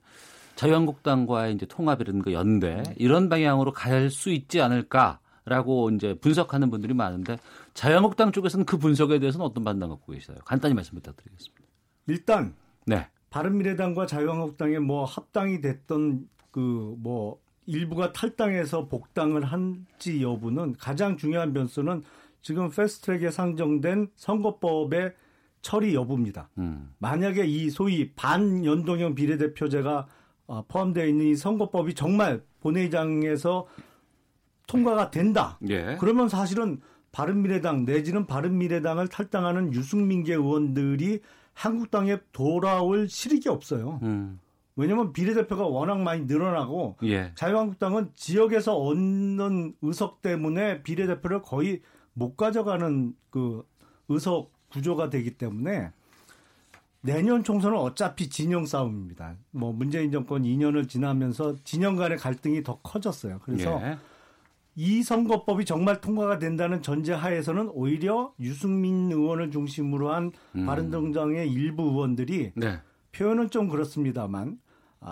[0.55, 7.37] 자유한국당과의 이제 통합이라든가 연대 이런 방향으로 갈 수 있지 않을까라고 이제 분석하는 분들이 많은데
[7.73, 10.37] 자유한국당 쪽에서는 그 분석에 대해서는 어떤 판단 갖고 계세요?
[10.45, 11.63] 간단히 말씀 부탁드리겠습니다.
[12.07, 13.07] 일단 네.
[13.29, 22.03] 바른미래당과 자유한국당의 뭐 합당이 됐던 그 뭐 일부가 탈당해서 복당을 한지 여부는 가장 중요한 변수는
[22.41, 25.13] 지금 패스트트랙에 상정된 선거법의
[25.61, 26.49] 처리 여부입니다.
[26.57, 26.93] 음.
[26.99, 30.05] 만약에 이 소위 반연동형 비례대표제가 어,
[30.67, 33.67] 포함되어 있는 이 선거법이 정말 본회의장에서
[34.67, 35.59] 통과가 된다.
[35.69, 35.97] 예.
[35.99, 36.79] 그러면 사실은
[37.11, 41.19] 바른미래당 내지는 바른미래당을 탈당하는 유승민계 의원들이
[41.53, 43.99] 한국당에 돌아올 실익이 없어요.
[44.03, 44.39] 음.
[44.75, 47.31] 왜냐하면 비례대표가 워낙 많이 늘어나고 예.
[47.35, 51.81] 자유한국당은 지역에서 얻는 의석 때문에 비례대표를 거의
[52.13, 53.63] 못 가져가는 그
[54.09, 55.91] 의석 구조가 되기 때문에
[57.03, 59.35] 내년 총선은 어차피 진영 싸움입니다.
[59.51, 63.39] 뭐 문재인 정권 2년을 지나면서 진영 간의 갈등이 더 커졌어요.
[63.43, 63.97] 그래서 예.
[64.75, 70.65] 이 선거법이 정말 통과가 된다는 전제 하에서는 오히려 유승민 의원을 중심으로 한 음.
[70.65, 72.79] 바른정당의 일부 의원들이 네.
[73.11, 74.62] 표현은 좀 그렇습니다만 아,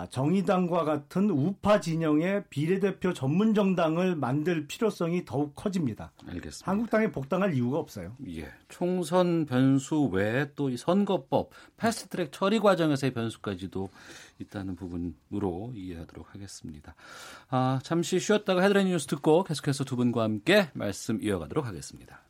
[0.10, 6.12] 정의당과 같은 우파 진영의 비례대표 전문 정당을 만들 필요성이 더욱 커집니다.
[6.28, 6.72] 알겠습니다.
[6.72, 8.16] 한국당에 복당할 이유가 없어요.
[8.28, 8.50] 예.
[8.68, 13.90] 총선 변수 외에 또 이 선거법 패스트트랙 처리 과정에서의 변수까지도
[14.40, 16.96] 있다는 부분으로 이해하도록 하겠습니다.
[17.50, 22.22] 아, 잠시 쉬었다가 헤드라인 뉴스 듣고 계속해서 두 분과 함께 말씀 이어가도록 하겠습니다.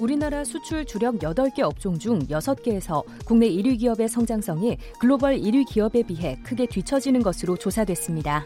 [0.00, 6.38] 우리나라 수출 주력 8개 업종 중 6개에서 국내 1위 기업의 성장성이 글로벌 1위 기업에 비해
[6.42, 8.44] 크게 뒤처지는 것으로 조사됐습니다.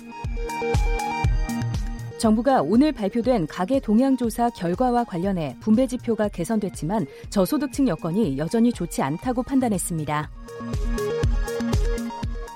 [2.19, 9.03] 정부가 오늘 발표된 가계 동향 조사 결과와 관련해 분배 지표가 개선됐지만 저소득층 여건이 여전히 좋지
[9.03, 10.31] 않다고 판단했습니다.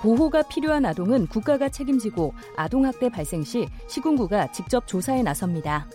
[0.03, 5.87] 보호가 필요한 아동은 국가가 책임지고 아동학대 발생 시 시군구가 직접 조사에 나섭니다.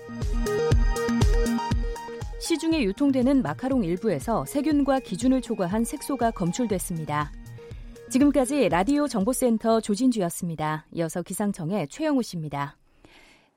[2.43, 7.31] 시중에 유통되는 마카롱 일부에서 세균과 기준을 초과한 색소가 검출됐습니다.
[8.09, 10.85] 지금까지 라디오 정보센터 조진주였습니다.
[10.91, 12.75] 이어서 기상청의 최영우 씨입니다.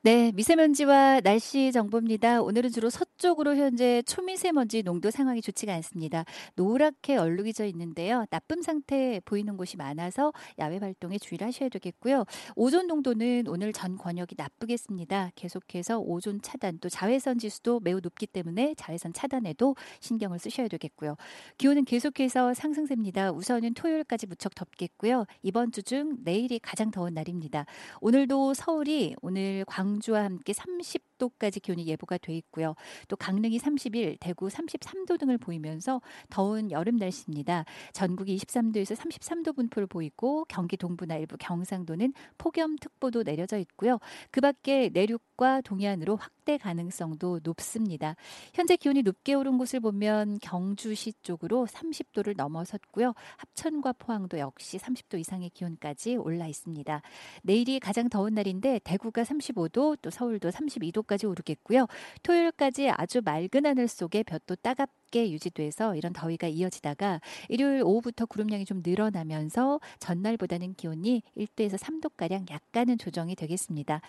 [0.07, 2.41] 네, 미세먼지와 날씨 정보입니다.
[2.41, 6.25] 오늘은 주로 서쪽으로 현재 초미세먼지 농도 상황이 좋지가 않습니다.
[6.55, 8.25] 노랗게 얼룩이져 있는데요.
[8.31, 12.25] 나쁨 상태 보이는 곳이 많아서 야외 활동에 주의를 하셔야 되겠고요.
[12.55, 15.33] 오존 농도는 오늘 전 권역이 나쁘겠습니다.
[15.35, 21.17] 계속해서 오존 차단 또 자외선 지수도 매우 높기 때문에 자외선 차단에도 신경을 쓰셔야 되겠고요.
[21.59, 23.33] 기온은 계속해서 상승세입니다.
[23.33, 25.27] 우선은 토요일까지 무척 덥겠고요.
[25.43, 27.67] 이번 주 중 내일이 가장 더운 날입니다.
[28.01, 32.75] 오늘도 서울이 오늘 광 주와 함께 30 도까지 기온이 예보가 돼 있고요.
[33.09, 36.01] 또 강릉이 31, 대구 33도 등을 보이면서
[36.31, 37.65] 더운 여름 날씨입니다.
[37.93, 43.99] 전국이 23도에서 33도 분포를 보이고 경기 동부나 일부 경상도는 폭염특보도 내려져 있고요.
[44.31, 48.17] 그 밖에 내륙과 동해안으로 확대 가능성도 높습니다.
[48.55, 53.15] 현재 기온이 높게 오른 곳을 보면 경주시 쪽으로 30도를 넘어섰고요.
[53.37, 57.03] 합천과 포항도 역시 30도 이상의 기온까지 올라 있습니다.
[57.43, 61.87] 내일이 가장 더운 날인데 대구가 35도, 또 서울도 32도 까지 오르겠고요.
[62.23, 68.65] 토요일까지 아주 맑은 하늘 속에 볕도 따갑게 낮게 유지돼서 이런 더위가 이어지다가 일요일 오후부터 구름량이
[68.65, 74.01] 좀 늘어나면서 전날보다는 기온이 1도에서 3도가량 약간은 조정이 되겠습니다.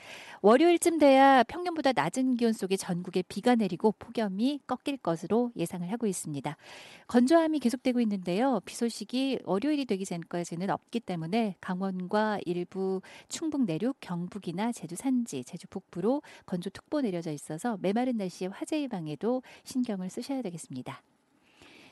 [0.41, 6.55] 월요일쯤 돼야 평년보다 낮은 기온 속에 전국에 비가 내리고 폭염이 꺾일 것으로 예상을 하고 있습니다.
[7.07, 8.59] 건조함이 계속되고 있는데요.
[8.65, 15.67] 비 소식이 월요일이 되기 전까지는 없기 때문에 강원과 일부 충북 내륙, 경북이나 제주 산지, 제주
[15.67, 20.96] 북부로 건조특보 내려져 있어서 메마른 날씨에 화재 예방에도 신경을 쓰셔야 되겠습니다.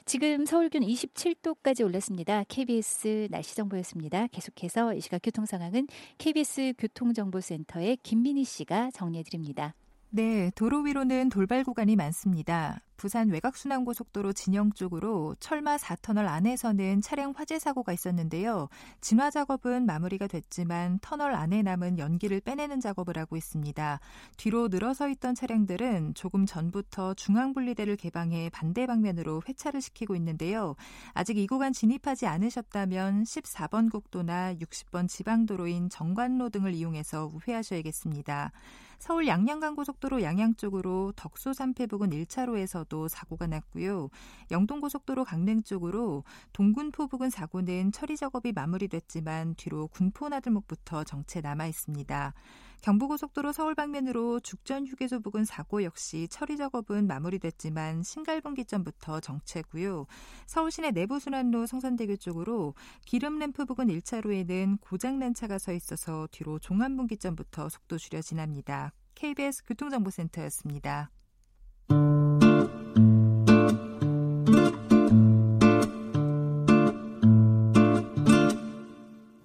[0.08, 2.44] 지금 서울 기온 27도까지 올랐습니다.
[2.48, 4.28] KBS 날씨 정보였습니다.
[4.28, 5.88] 계속해서 이 시각 교통 상황은
[6.20, 9.74] KBS 교통정보센터의 김민희 씨가 정리해 드립니다.
[10.16, 12.80] 네, 도로 위로는 돌발 구간이 많습니다.
[12.96, 18.70] 부산 외곽순환고속도로 진영 쪽으로 철마 4터널 안에서는 차량 화재 사고가 있었는데요.
[19.02, 24.00] 진화 작업은 마무리가 됐지만 터널 안에 남은 연기를 빼내는 작업을 하고 있습니다.
[24.38, 30.78] 뒤로 늘어서 있던 차량들은 조금 전부터 중앙분리대를 개방해 반대 방면으로 회차를 시키고 있는데요.
[31.14, 38.54] 아직 이 구간 진입하지 않으셨다면 14번 국도나 60번 지방도로인 정관로 등을 이용해서 우회하셔야겠습니다.
[39.00, 44.10] 서울 양양간고속도로 양양 쪽으로 덕소 산패 부근 1차로에서도 사고가 났고요.
[44.52, 52.34] 영동고속도로 강릉 쪽으로 동군포 부근 사고는 처리 작업이 마무리됐지만 뒤로 군포 나들목부터 정체 남아 있습니다.
[52.82, 60.06] 경부고속도로 서울 방면으로 죽전 휴게소 부근 사고 역시 처리 작업은 마무리됐지만 신갈분기점부터 정체고요.
[60.46, 67.70] 서울 시내 내부순환로 성산대교 쪽으로 기름 램프 부근 1차로에는 고장난 차가 서 있어서 뒤로 종암분기점부터
[67.70, 68.92] 속도 줄여 지납니다.
[69.16, 71.10] KBS 교통정보센터였습니다.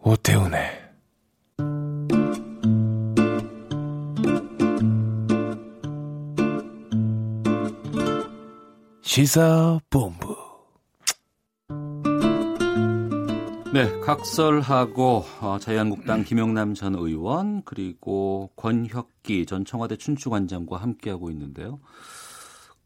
[0.03, 0.70] 오태훈의
[9.11, 10.37] 시사본부
[13.75, 21.81] 네, 각설하고 어, 자유한국당 김영남 전 의원 그리고 권혁기 전 청와대 춘추관장과 함께하고 있는데요.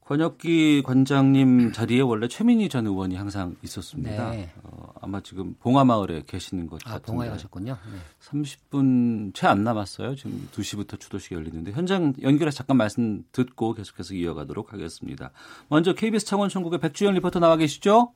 [0.05, 4.31] 권혁기 관장님 자리에 원래 최민희 전 의원이 항상 있었습니다.
[4.33, 4.51] 네.
[4.63, 7.07] 어, 아마 지금 봉화마을에 계시는 것 아, 같은데.
[7.13, 7.77] 봉화에 가셨군요.
[7.91, 7.99] 네.
[8.29, 10.15] 30분 채 안 남았어요.
[10.15, 15.31] 지금 2시부터 추도식이 열리는데 현장 연결해서 잠깐 말씀 듣고 계속해서 이어가도록 하겠습니다.
[15.69, 18.13] 먼저 KBS 창원 천국의 백주연 리포터 나와 계시죠?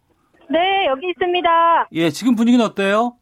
[0.51, 1.89] 네, 여기 있습니다.
[1.93, 3.17] 예, 지금 분위기는 어때요?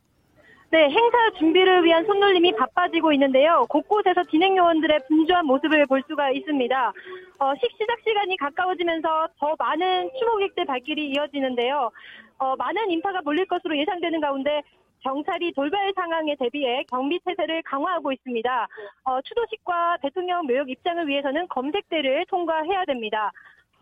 [0.68, 3.66] 네, 행사 준비를 위한 손놀림이 바빠지고 있는데요.
[3.68, 6.92] 곳곳에서 진행 요원들의 분주한 모습을 볼 수가 있습니다.
[7.38, 11.90] 어, 식 시작 시간이 가까워지면서 더 많은 추모객들 발길이 이어지는데요.
[12.38, 14.62] 어, 많은 인파가 몰릴 것으로 예상되는 가운데
[15.02, 18.68] 경찰이 돌발 상황에 대비해 경비 태세를 강화하고 있습니다.
[19.04, 23.30] 어, 추도식과 대통령 묘역 입장을 위해서는 검색대를 통과해야 됩니다.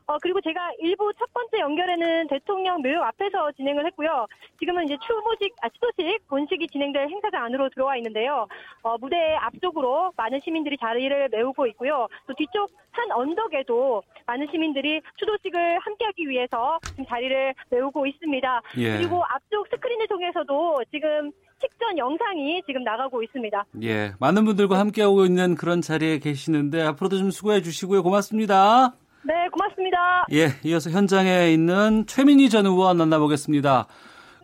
[0.06, 4.26] 어, 그리고 제가 일부 첫 번째 연결에는 대통령 묘역 앞에서 진행을 했고요.
[4.58, 8.46] 지금은 이제 추모식, 아, 추도식 본식이 진행될 행사장 안으로 들어와 있는데요.
[8.82, 12.06] 어, 무대 앞쪽으로 많은 시민들이 자리를 메우고 있고요.
[12.26, 18.62] 또 뒤쪽 산 언덕에도 많은 시민들이 추도식을 함께하기 위해서 지금 자리를 메우고 있습니다.
[18.78, 18.98] 예.
[18.98, 23.64] 그리고 앞쪽 스크린을 통해서도 지금 식전 영상이 지금 나가고 있습니다.
[23.82, 28.02] 예, 많은 분들과 함께하고 있는 그런 자리에 계시는데 앞으로도 좀 수고해 주시고요.
[28.02, 28.92] 고맙습니다.
[29.26, 30.26] 네, 고맙습니다.
[30.32, 33.86] 예, 이어서 현장에 있는 최민희 전 의원 만나보겠습니다.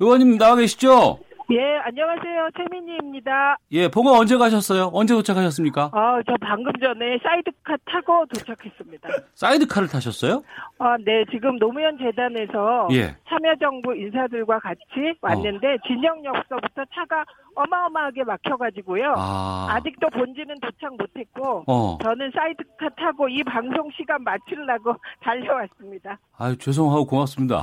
[0.01, 1.19] 의원님 나와 계시죠?
[1.53, 2.49] 예, 안녕하세요.
[2.57, 3.57] 최민희입니다.
[3.73, 4.91] 예, 봉하 언제 가셨어요?
[4.95, 5.91] 언제 도착하셨습니까?
[5.93, 9.09] 아, 저 방금 전에 사이드카 타고 도착했습니다.
[9.35, 10.43] 사이드카를 타셨어요?
[10.79, 13.17] 아, 네, 지금 노무현 재단에서 예.
[13.29, 14.81] 참여정부 인사들과 같이
[15.21, 17.25] 왔는데 진영역서부터 차가
[17.63, 19.15] 어마어마하게 막혀가지고요.
[19.17, 21.99] 아직도 본진은 도착 못했고 어.
[22.03, 26.19] 저는 사이드카 타고 이 방송 시간 맞추려고 달려왔습니다.
[26.39, 27.63] 아유, 죄송하고 고맙습니다.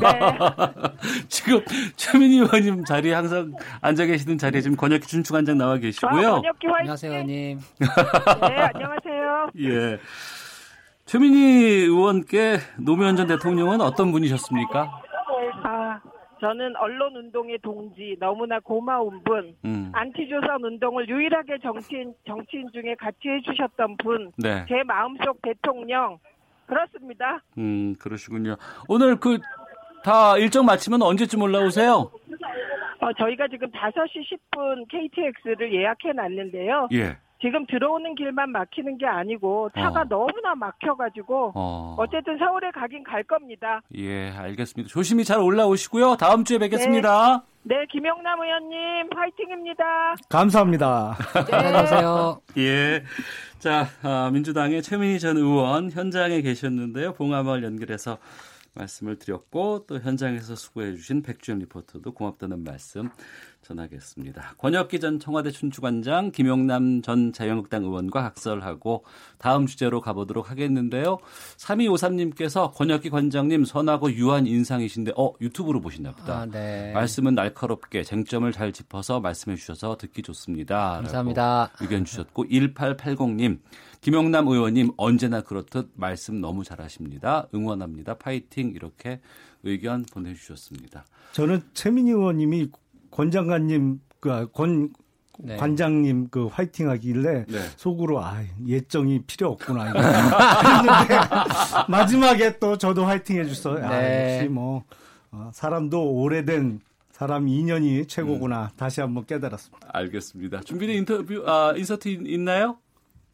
[0.00, 0.38] 네.
[1.28, 1.60] 지금
[1.96, 6.28] 최민희 의원님 자리에 항상 앉아 계시는 자리에 지금 권혁기 춘추관장 나와 계시고요.
[6.28, 6.76] 아, 번역기 화이팅.
[6.80, 7.58] 안녕하세요, 의원님.
[7.78, 9.50] 네, 안녕하세요.
[9.60, 9.98] 예.
[11.06, 11.38] 최민희
[11.86, 15.00] 의원께 노무현 전 대통령은 어떤 분이셨습니까?
[15.64, 16.00] 아,
[16.40, 19.90] 저는 언론 운동의 동지 너무나 고마운 분, 음.
[19.94, 24.64] 안티조선 운동을 유일하게 정치인 정치인 중에 같이 해주셨던 분, 네.
[24.68, 26.18] 제 마음속 대통령
[26.66, 27.42] 그렇습니다.
[27.58, 28.56] 음, 그러시군요.
[28.88, 29.38] 오늘 그
[30.02, 32.10] 다 일정 마치면 언제쯤 올라오세요?
[33.00, 36.88] 어, 저희가 지금 5시 10분 KTX를 예약해 놨는데요.
[36.92, 37.18] 예.
[37.40, 40.04] 지금 들어오는 길만 막히는 게 아니고 차가 어.
[40.08, 41.96] 너무나 막혀가지고 어.
[41.98, 43.80] 어쨌든 서울에 가긴 갈 겁니다.
[43.96, 44.88] 예, 알겠습니다.
[44.90, 46.16] 조심히 잘 올라오시고요.
[46.16, 47.42] 다음 주에 뵙겠습니다.
[47.62, 50.14] 네, 김용남 의원님 화이팅입니다.
[50.28, 51.16] 감사합니다.
[51.50, 52.40] 네, 안녕하세요.
[52.58, 53.02] 예.
[53.58, 57.12] 자, 아, 민주당의 최민희 전 의원 현장에 계셨는데요.
[57.14, 58.18] 봉화마을 연결해서
[58.74, 63.10] 말씀을 드렸고 또 현장에서 수고해 주신 백주영 리포터도 고맙다는 말씀
[63.62, 64.54] 전하겠습니다.
[64.58, 69.04] 권혁기 전 청와대 춘추관장, 김용남 전 자유한국당 의원과 각설하고
[69.38, 71.18] 다음 주제로 가보도록 하겠는데요.
[71.58, 76.40] 3253님께서 권혁기 관장님 선하고 유한 인상이신데 어 유튜브로 보시나 보다.
[76.40, 76.92] 아, 네.
[76.92, 80.92] 말씀은 날카롭게 쟁점을 잘 짚어서 말씀해 주셔서 듣기 좋습니다.
[80.96, 81.72] 감사합니다.
[81.80, 83.58] 의견 주셨고 1880님
[84.00, 87.48] 김영남 의원님 언제나 그렇듯 말씀 너무 잘하십니다.
[87.54, 88.14] 응원합니다.
[88.14, 89.20] 파이팅 이렇게
[89.62, 91.04] 의견 보내주셨습니다.
[91.32, 92.68] 저는 최민희 의원님이
[93.10, 94.90] 권 장관님 그권
[95.38, 95.56] 네.
[95.56, 97.58] 관장님 그 화이팅 하길래 네.
[97.76, 101.14] 속으로 아 예정이 필요 없구나 했는데
[101.88, 103.84] 마지막에 또 저도 화이팅 해줬어요.
[103.84, 104.36] 아, 네.
[104.38, 104.84] 역시 뭐
[105.30, 106.80] 어, 사람도 오래된
[107.12, 109.88] 사람 인연이 최고구나 다시 한번 깨달았습니다.
[109.92, 110.60] 알겠습니다.
[110.60, 112.78] 준비된 인터뷰 아, 인서트 있- 있나요?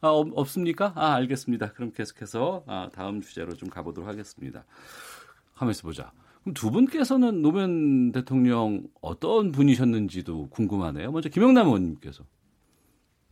[0.07, 0.92] 아, 없, 없습니까?
[0.95, 1.73] 아, 알겠습니다.
[1.73, 4.64] 그럼 계속해서 아, 다음 주제로 좀 가보도록 하겠습니다.
[5.57, 6.12] 가만있어 보자.
[6.42, 11.11] 그럼 두 분께서는 노무현 대통령 어떤 분이셨는지도 궁금하네요.
[11.11, 12.25] 먼저 김영남 의원님께서.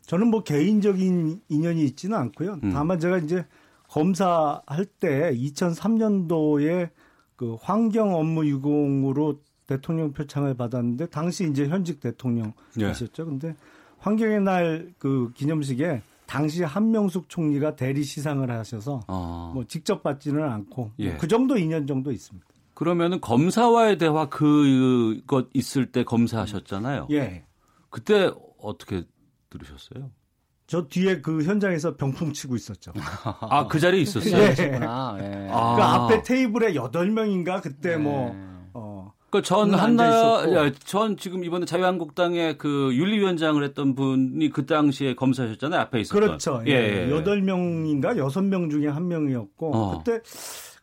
[0.02, 2.58] 저는 뭐 개인적인 인연이 있지는 않고요.
[2.64, 2.72] 음.
[2.72, 3.46] 다만 제가 이제
[3.88, 6.90] 검사할 때 2003년도에
[7.36, 13.24] 그 환경 업무 유공으로 대통령 표창을 받았는데 당시 이제 현직 대통령이셨죠.
[13.26, 13.54] 근데
[13.98, 20.92] 환경의 날 그 기념식에 당시 한명숙 총리가 대리 시상을 하셔서 어, 뭐 직접 받지는 않고
[20.98, 21.16] 예.
[21.16, 22.46] 그 정도 인연 정도 있습니다.
[22.74, 27.08] 그러면은 검사와의 대화 그것 있을 때 검사하셨잖아요.
[27.12, 27.44] 예.
[27.90, 29.04] 그때 어떻게
[29.50, 30.10] 들으셨어요?
[30.66, 32.92] 저 뒤에 그 현장에서 병풍 치고 있었죠.
[33.40, 34.42] 아, 그 자리에 있었어요?
[34.42, 34.54] 예.
[34.54, 35.16] 그렇구나.
[35.20, 35.48] 예.
[35.52, 35.76] 아.
[35.76, 38.53] 그 앞에 테이블에 여덟 명인가 그때 뭐 어,
[39.34, 45.80] 그전 는 한나, 전 지금 이번에 자유한국당의 그 윤리위원장을 했던 분이 그 당시에 검사셨잖아요.
[45.80, 46.20] 앞에 있었던.
[46.20, 46.62] 그렇죠.
[46.68, 47.06] 예, 예.
[47.06, 47.10] 예.
[47.10, 49.98] 여덟 명인가 여섯 명 중에 한 명이었고 어.
[49.98, 50.20] 그때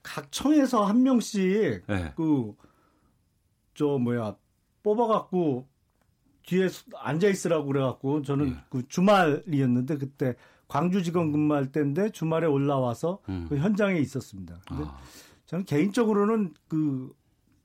[0.03, 2.13] 각 청에서 한 명씩 예.
[3.73, 4.35] 그저 뭐야
[4.83, 5.67] 뽑아갖고
[6.45, 8.55] 뒤에 수- 앉아 있으라고 그래갖고 저는 예.
[8.69, 10.35] 그 주말이었는데 그때
[10.67, 13.45] 광주지검 근무할 때인데 주말에 올라와서 음.
[13.47, 14.59] 그 현장에 있었습니다.
[14.67, 14.97] 근데 아,
[15.45, 17.13] 저는 개인적으로는 그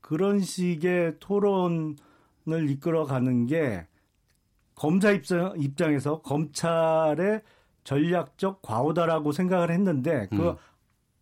[0.06, 1.96] 그런 식의 토론을
[2.46, 3.88] 이끌어가는 게
[4.76, 7.42] 검사 입장, 입장에서 검찰의
[7.82, 10.56] 전략적 과오다라고 생각을 했는데 그 음.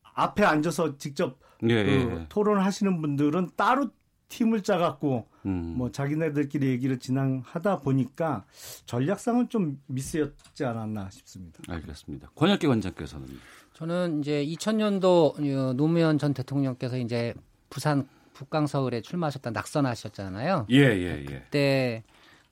[0.02, 2.26] 앞에 앉아서 직접 예, 그 예.
[2.28, 3.88] 토론하시는 분들은 따로
[4.28, 5.74] 팀을 짜갖고 음.
[5.78, 8.44] 뭐 자기네들끼리 얘기를 진행하다 보니까
[8.84, 11.60] 전략상은 좀 미스였지 않았나 싶습니다.
[11.68, 12.32] 알겠습니다.
[12.34, 13.28] 권혁기 원장께서는
[13.72, 17.32] 저는 이제 2000년도 노무현 전 대통령께서 이제
[17.70, 20.66] 부산 북강 서울에 출마하셨다 낙선하셨잖아요.
[20.70, 21.24] 예, 예, 예.
[21.24, 22.02] 그때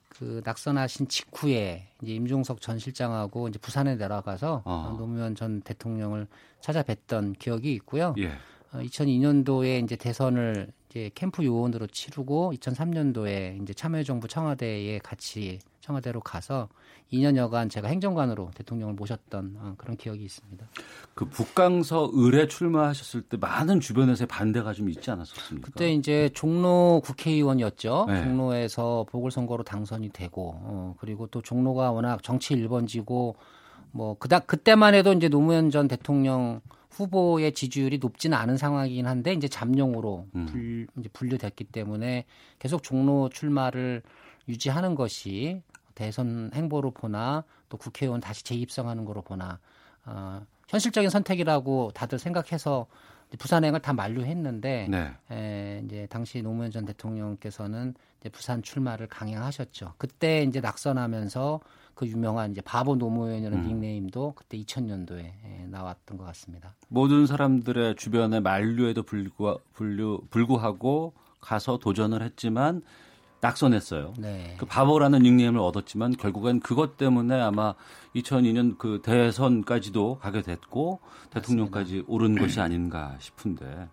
[0.09, 4.97] 그 낙선하신 직후에 이제 임종석 전 실장하고 이제 부산에 내려가서 어.
[4.99, 6.27] 노무현 전 대통령을
[6.61, 8.15] 찾아뵀던 기억이 있고요.
[8.19, 8.29] 예.
[8.73, 16.69] 어, 2002년도에 이제 대선을 이제 캠프 요원으로 치르고 2003년도에 이제 참여정부 청와대에 같이 청와대로 가서
[17.13, 20.67] 2년여간 제가 행정관으로 대통령을 모셨던 어, 그런 기억이 있습니다.
[21.15, 25.67] 그 북강서 을에 출마하셨을 때 많은 주변에서의 반대가 좀 있지 않았었습니까?
[25.67, 28.07] 그때 이제 종로 국회의원이었죠.
[28.09, 28.23] 네.
[28.25, 33.35] 종로에서 보궐선거로 당선이 되고, 어, 그리고 또 종로가 워낙 정치 1번지고,
[33.91, 39.49] 뭐, 그다, 그때만 해도 이제 노무현 전 대통령 후보의 지지율이 높지는 않은 상황이긴 한데, 이제
[39.49, 40.87] 잠룡으로 음.
[40.99, 42.25] 이제 분류됐기 때문에
[42.59, 44.03] 계속 종로 출마를
[44.49, 45.63] 유지하는 것이
[45.95, 49.59] 대선 행보로 보나 또 국회의원 다시 재입성하는 거로 보나,
[50.05, 52.87] 어, 현실적인 선택이라고 다들 생각해서
[53.39, 55.15] 부산행을 다 만류했는데 네.
[55.31, 59.95] 에, 이제 당시 노무현 전 대통령께서는 이제 부산 출마를 강행하셨죠.
[59.97, 61.61] 그때 이제 낙선하면서
[61.95, 63.67] 그 유명한 이제 바보 노무현이라는 음.
[63.69, 66.75] 닉네임도 그때 2000년도에 에, 나왔던 것 같습니다.
[66.89, 72.83] 모든 사람들의 주변에 만류에도 불구, 불구, 불구하고 가서 도전을 했지만
[73.43, 74.15] 낙선했어요.
[74.19, 74.55] 네.
[74.57, 77.75] 그 바보라는 닉네임을 얻었지만 결국엔 그것 때문에 아마
[78.15, 81.01] 2002년 그 대선까지도 가게 됐고
[81.31, 83.89] 대통령까지 오른 것이 아닌가 싶은데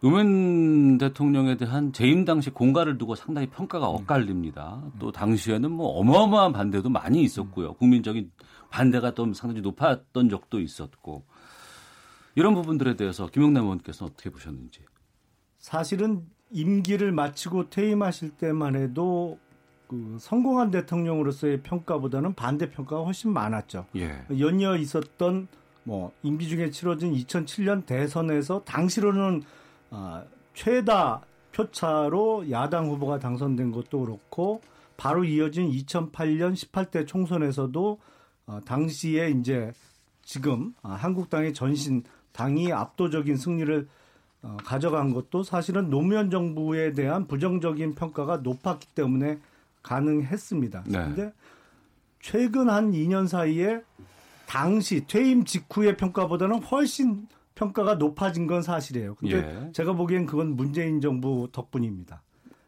[0.00, 4.82] 노무현 대통령에 대한 재임 당시 공가를 두고 상당히 평가가 엇갈립니다.
[4.98, 7.72] 또 당시에는 뭐 어마어마한 반대도 많이 있었고요.
[7.74, 8.30] 국민적인
[8.68, 11.24] 반대가 좀 상당히 높았던 적도 있었고
[12.34, 14.82] 이런 부분들에 대해서 김용남 의원께서는 어떻게 보셨는지.
[15.58, 19.38] 사실은 임기를 마치고 퇴임하실 때만 해도
[19.86, 23.86] 그 성공한 대통령으로서의 평가보다는 반대 평가가 훨씬 많았죠.
[23.96, 24.22] 예.
[24.38, 25.48] 연이어 있었던
[25.84, 29.42] 뭐 임기 중에 치러진 2007년 대선에서 당시로는
[29.90, 30.24] 아,
[30.54, 31.22] 최다
[31.52, 34.60] 표차로 야당 후보가 당선된 것도 그렇고
[34.98, 37.98] 바로 이어진 2008년 18대 총선에서도
[38.46, 39.72] 어, 당시에 이제
[40.22, 43.88] 지금 아, 한국당의 전신 당이 압도적인 승리를
[44.42, 49.38] 어, 가져간 것도 사실은 노무현 정부에 대한 부정적인 평가가 높았기 때문에
[49.82, 50.84] 가능했습니다.
[50.86, 50.98] 네.
[50.98, 51.32] 근데
[52.20, 53.80] 최근 한 2년 사이에
[54.46, 59.16] 당시 퇴임 직후의 평가보다는 훨씬 평가가 높아진 건 사실이에요.
[59.16, 59.72] 근데 예.
[59.72, 62.22] 제가 보기엔 그건 문재인 정부 덕분입니다.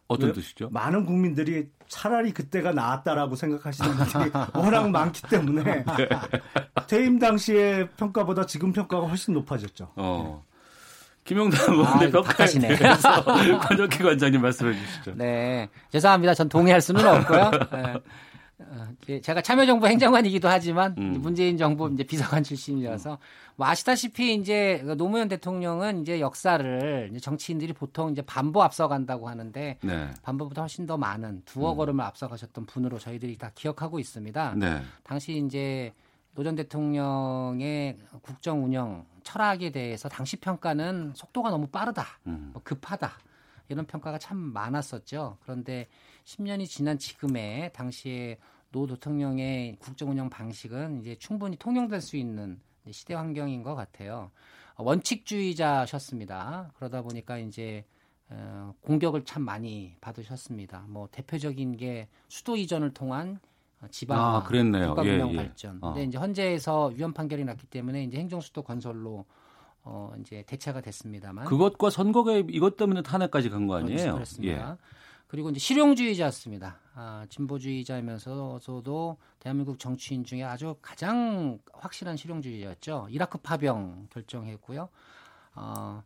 [0.08, 0.32] 어떤 왜?
[0.32, 0.68] 뜻이죠?
[0.70, 5.84] 많은 국민들이 차라리 그때가 나았다라고 생각하시는 분들이 워낙 많기 때문에 네.
[6.88, 9.92] 퇴임 당시의 평가보다 지금 평가가 훨씬 높아졌죠.
[9.94, 10.44] 어.
[11.24, 12.76] 김용남 평가에 박하시네.
[12.76, 13.24] 대해서
[13.68, 15.14] 권혁기 관장님 말씀해 주시죠.
[15.16, 16.34] 네, 죄송합니다.
[16.34, 17.50] 전 동의할 수는 없고요.
[17.72, 17.94] 네.
[18.58, 21.18] 어, 제가 참여정부 행정관이기도 하지만 음.
[21.20, 23.18] 문재인 정부 이제 비서관 출신이라서
[23.56, 29.78] 뭐 아시다시피 이제 그 노무현 대통령은 이제 역사를 이제 정치인들이 보통 이제 반보 앞서간다고 하는데
[29.80, 30.08] 네.
[30.22, 34.54] 반보보다 훨씬 더 많은 두어 걸음을 앞서가셨던 분으로 저희들이 다 기억하고 있습니다.
[34.56, 34.82] 네.
[35.02, 35.92] 당시 이제
[36.34, 42.50] 노전 대통령의 국정 운영 철학에 대해서 당시 평가는 속도가 너무 빠르다, 음.
[42.52, 43.10] 뭐 급하다
[43.68, 45.38] 이런 평가가 참 많았었죠.
[45.42, 45.88] 그런데
[46.24, 48.38] 10년이 지난 지금의 당시에
[48.70, 52.60] 노 대통령의 국정 운영 방식은 이제 충분히 통용될 수 있는
[52.90, 54.30] 시대 환경인 것 같아요.
[54.76, 56.72] 원칙주의자셨습니다.
[56.76, 57.84] 그러다 보니까 이제
[58.28, 60.84] 어, 공격을 참 많이 받으셨습니다.
[60.88, 63.49] 뭐 대표적인 게 수도 이전을 통한 어,
[63.90, 64.88] 지방 아, 그랬네요.
[64.88, 65.36] 국가 예, 예.
[65.36, 65.78] 발전.
[65.80, 65.92] 어.
[65.94, 69.24] 근데 이제 헌재에서 위헌 판결이 났기 때문에 이제 행정수도 건설로
[69.82, 74.14] 어 이제 대체가 됐습니다만 그것과 선거가 이것 때문에 탄핵까지 간 거 아니에요?
[74.14, 74.76] 그렇습니다.
[75.26, 76.78] 그리고 이제 실용주의자였습니다.
[76.94, 83.06] 아, 진보주의자이면서도 대한민국 정치인 중에 아주 가장 확실한 실용주의였죠.
[83.10, 84.88] 이라크 파병 결정했고요.
[85.54, 86.02] 어,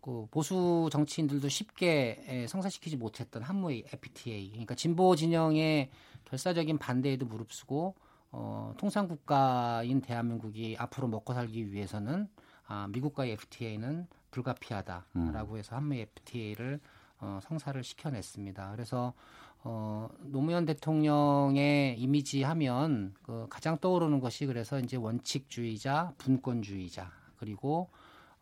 [0.00, 4.50] 그 보수 정치인들도 쉽게 에, 성사시키지 못했던 한무의 FTA.
[4.50, 5.90] 그러니까 진보 진영의
[6.24, 7.94] 결사적인 반대에도 무릅쓰고
[8.32, 12.28] 어, 통상 국가인 대한민국이 앞으로 먹고 살기 위해서는
[12.66, 16.80] 아, 미국과의 FTA는 불가피하다라고 해서 한미 FTA를
[17.20, 18.72] 어, 성사를 시켜냈습니다.
[18.72, 19.14] 그래서
[19.62, 27.88] 어, 노무현 대통령의 이미지 하면 그 가장 떠오르는 것이 그래서 이제 원칙주의자, 분권주의자 그리고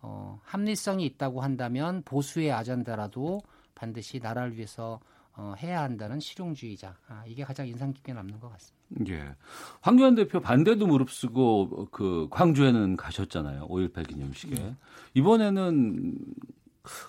[0.07, 3.41] 어, 합리성이 있다고 한다면 보수의 아젠다라도
[3.75, 5.01] 반드시 나라를 위해서
[5.37, 6.95] 어, 해야 한다는 실용주의자.
[7.09, 8.85] 아, 이게 가장 인상 깊게 남는 것 같습니다.
[9.09, 9.35] 예.
[9.81, 13.67] 황교안 대표 반대도 무릅쓰고 그 광주에는 가셨잖아요.
[13.67, 14.55] 5.18 기념식에.
[14.55, 14.77] 네.
[15.15, 16.19] 이번에는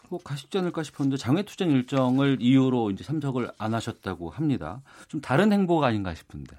[0.10, 4.82] 뭐 가시지 않을까 싶었는데 장외투쟁 일정을 이유로 이제 참석을 안 하셨다고 합니다.
[5.10, 6.56] 좀 다른 행보가 아닌가 싶은데.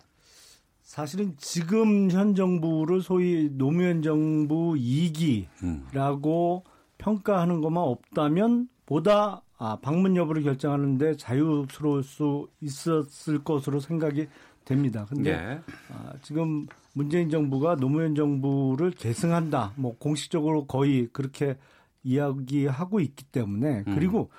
[0.96, 6.62] 사실은 지금 현 정부를 소위 노무현 정부 2기라고
[6.96, 14.26] 평가하는 것만 없다면 보다 아, 방문 여부를 결정하는데 자유스러울 수 있었을 것으로 생각이
[14.64, 15.04] 됩니다.
[15.06, 15.60] 근데 예.
[15.92, 19.74] 아, 지금 문재인 정부가 노무현 정부를 계승한다.
[19.76, 21.58] 뭐 공식적으로 거의 그렇게
[22.04, 23.94] 이야기하고 있기 때문에 음.
[23.94, 24.30] 그리고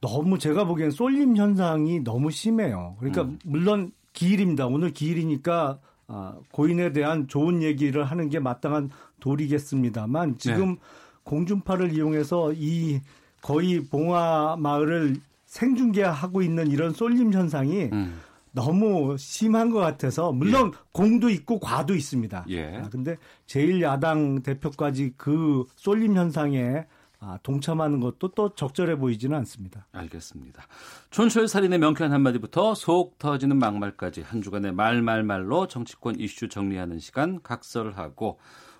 [0.00, 2.94] 너무 제가 보기엔 쏠림 현상이 너무 심해요.
[3.00, 3.40] 그러니까 음.
[3.44, 4.66] 물론 기일입니다.
[4.66, 8.90] 오늘 기일이니까 아, 고인에 대한 좋은 얘기를 하는 게 마땅한
[9.20, 10.80] 도리겠습니다만 지금 네.
[11.24, 13.00] 공중파를 이용해서 이
[13.40, 18.20] 거의 봉화 마을을 생중계하고 있는 이런 쏠림 현상이 음.
[18.52, 22.46] 너무 심한 것 같아서 물론 공도 있고 과도 있습니다.
[22.48, 22.76] 예.
[22.76, 26.86] 아, 근데 제1야당 대표까지 그 쏠림 현상에
[27.22, 29.86] 아, 동참하는 것도 또 적절해 보이지는 않습니다.
[29.92, 30.62] 알겠습니다.
[31.10, 38.38] 촌철 살인의 명쾌한 한마디부터 속 터지는 막말까지 한 주간의 말말말로 정치권 이슈 정리하는 시간 각설하고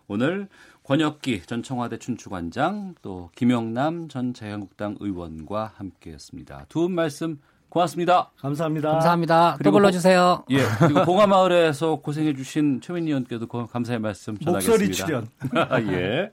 [0.09, 0.49] 오늘
[0.84, 6.66] 권혁기 전 청와대 춘추관장 또 김영남 전 자유한국당 의원과 함께했습니다.
[6.70, 7.38] 두 분 말씀
[7.68, 8.30] 고맙습니다.
[8.41, 8.91] 감사합니다.
[8.91, 9.53] 감사합니다.
[9.53, 10.45] 또 그리고 불러주세요.
[10.51, 14.82] 예, 그리고 봉화마을에서 고생해주신 최민희 의원께도 고- 감사의 말씀 전하겠습니다.
[14.82, 15.28] 목소리 출연.
[15.93, 16.32] 예.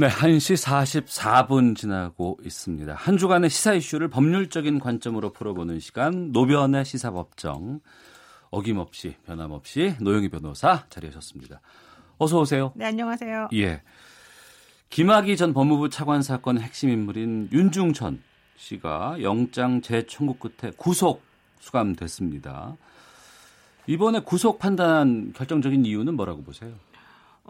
[0.00, 2.94] 네, 1시 44분 지나고 있습니다.
[2.94, 7.80] 한 주간의 시사 이슈를 법률적인 관점으로 풀어보는 시간 노변의 시사법정
[8.50, 11.60] 어김없이 변함없이 노영희 변호사 자리하셨습니다.
[12.16, 12.72] 어서 오세요.
[12.76, 13.48] 네, 안녕하세요.
[13.54, 13.82] 예.
[14.90, 18.22] 김학의 전 법무부 차관 사건의 핵심 인물인 윤중천
[18.54, 21.22] 씨가 영장 재청구 끝에 구속
[21.58, 22.76] 수감됐습니다.
[23.88, 26.72] 이번에 구속 판단한 결정적인 이유는 뭐라고 보세요?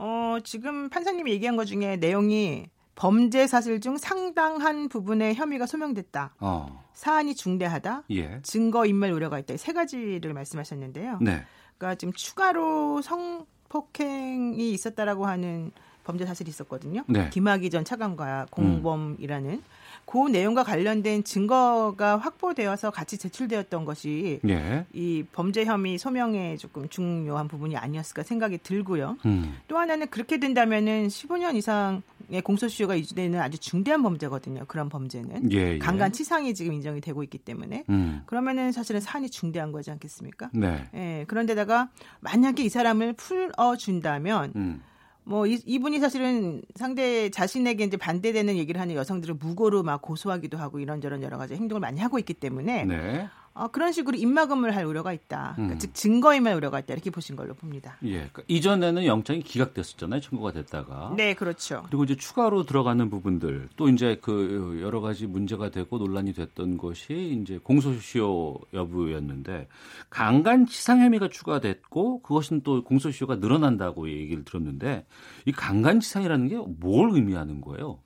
[0.01, 6.35] 어, 지금 판사님이 얘기한 것 중에 내용이 범죄 사실 중 상당한 부분의 혐의가 소명됐다.
[6.39, 6.85] 어.
[6.95, 8.05] 사안이 중대하다.
[8.11, 8.41] 예.
[8.43, 9.55] 증거 인멸 우려가 있다.
[9.55, 11.19] 이세 가지를 말씀하셨는데요.
[11.21, 11.45] 네.
[11.77, 15.73] 그러니까 지금 추가로 성폭행이 있었다라고 하는
[16.05, 17.05] 범죄 사실이 있었거든요.
[17.07, 17.29] 네.
[17.31, 19.63] 김학의 전 차관과 공범이라는
[20.11, 24.87] 그 내용과 관련된 증거가 확보되어서 같이 제출되었던 것이 예.
[24.95, 29.19] 이 범죄 혐의 소명에 조금 중요한 부분이 아니었을까 생각이 들고요.
[29.27, 29.59] 음.
[29.69, 34.65] 또 하나는 그렇게 된다면은 15년 이상의 공소시효가 유지되는 아주 중대한 범죄거든요.
[34.67, 35.79] 그런 범죄는 예, 예.
[35.79, 38.23] 강간치상이 지금 인정이 되고 있기 때문에 음.
[38.25, 40.49] 그러면은 사실은 사안이 중대한 거지 않겠습니까?
[40.55, 40.89] 네.
[40.95, 41.91] 예, 그런데다가
[42.21, 44.81] 만약에 이 사람을 풀어 준다면 음.
[45.29, 50.79] 뭐 이, 이분이 사실은 상대 자신에게 이제 반대되는 얘기를 하는 여성들을 무고로 막 고소하기도 하고
[50.81, 53.29] 이런저런 여러 가지 행동을 많이 하고 있기 때문에 네.
[53.59, 55.55] 어, 그런 식으로 입막음을 할 우려가 있다.
[55.57, 55.79] 그러니까 음.
[55.79, 57.97] 즉 증거인멸 우려가 있다 이렇게 보신 걸로 봅니다.
[58.05, 58.13] 예.
[58.13, 60.21] 그러니까 이전에는 영장이 기각됐었잖아요.
[60.21, 61.13] 청구가 됐다가.
[61.17, 61.83] 네, 그렇죠.
[61.89, 67.41] 그리고 이제 추가로 들어가는 부분들 또 이제 그 여러 가지 문제가 되고 논란이 됐던 것이
[67.43, 69.67] 이제 공소시효 여부였는데
[70.11, 75.05] 강간치상 혐의가 추가됐고 그것은 또 공소시효가 늘어난다고 얘기를 들었는데
[75.45, 77.99] 이 강간치상이라는 게 뭘 의미하는 거예요?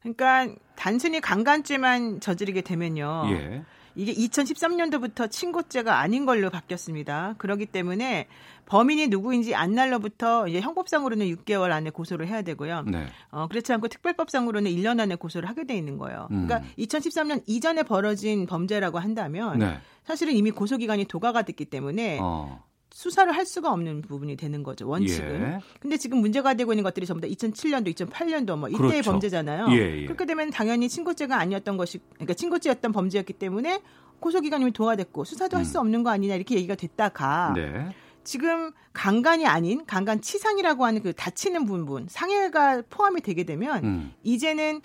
[0.00, 3.24] 그러니까 단순히 강간죄만 저지르게 되면요.
[3.30, 3.62] 예.
[3.96, 7.34] 이게 2013년도부터 친고죄가 아닌 걸로 바뀌었습니다.
[7.38, 8.28] 그렇기 때문에
[8.66, 12.82] 범인이 누구인지 안 날로부터 이제 형법상으로는 6개월 안에 고소를 해야 되고요.
[12.86, 13.06] 네.
[13.30, 16.28] 어, 그렇지 않고 특별법상으로는 1년 안에 고소를 하게 돼 있는 거예요.
[16.30, 16.46] 음.
[16.46, 19.78] 그러니까 2013년 이전에 벌어진 범죄라고 한다면 네.
[20.04, 22.62] 사실은 이미 고소 기간이 도가가 됐기 때문에 어.
[22.90, 25.42] 수사를 할 수가 없는 부분이 되는 거죠 원칙은.
[25.42, 25.60] 예.
[25.80, 29.10] 근데 지금 문제가 되고 있는 것들이 전부 다 2007년도, 2008년도 뭐 이때의 그렇죠.
[29.12, 29.66] 범죄잖아요.
[29.70, 30.04] 예, 예.
[30.06, 33.82] 그렇게 되면 당연히 친고죄가 아니었던 것이, 그러니까 친고죄였던 범죄였기 때문에
[34.20, 37.54] 고소 기간이 도가됐고 수사도 할수 없는 거 아니냐 이렇게 얘기가 됐다가 음.
[37.54, 37.88] 네.
[38.24, 44.12] 지금 강간이 아닌 강간 치상이라고 하는 그 다치는 부분 상해가 포함이 되게 되면 음.
[44.24, 44.80] 이제는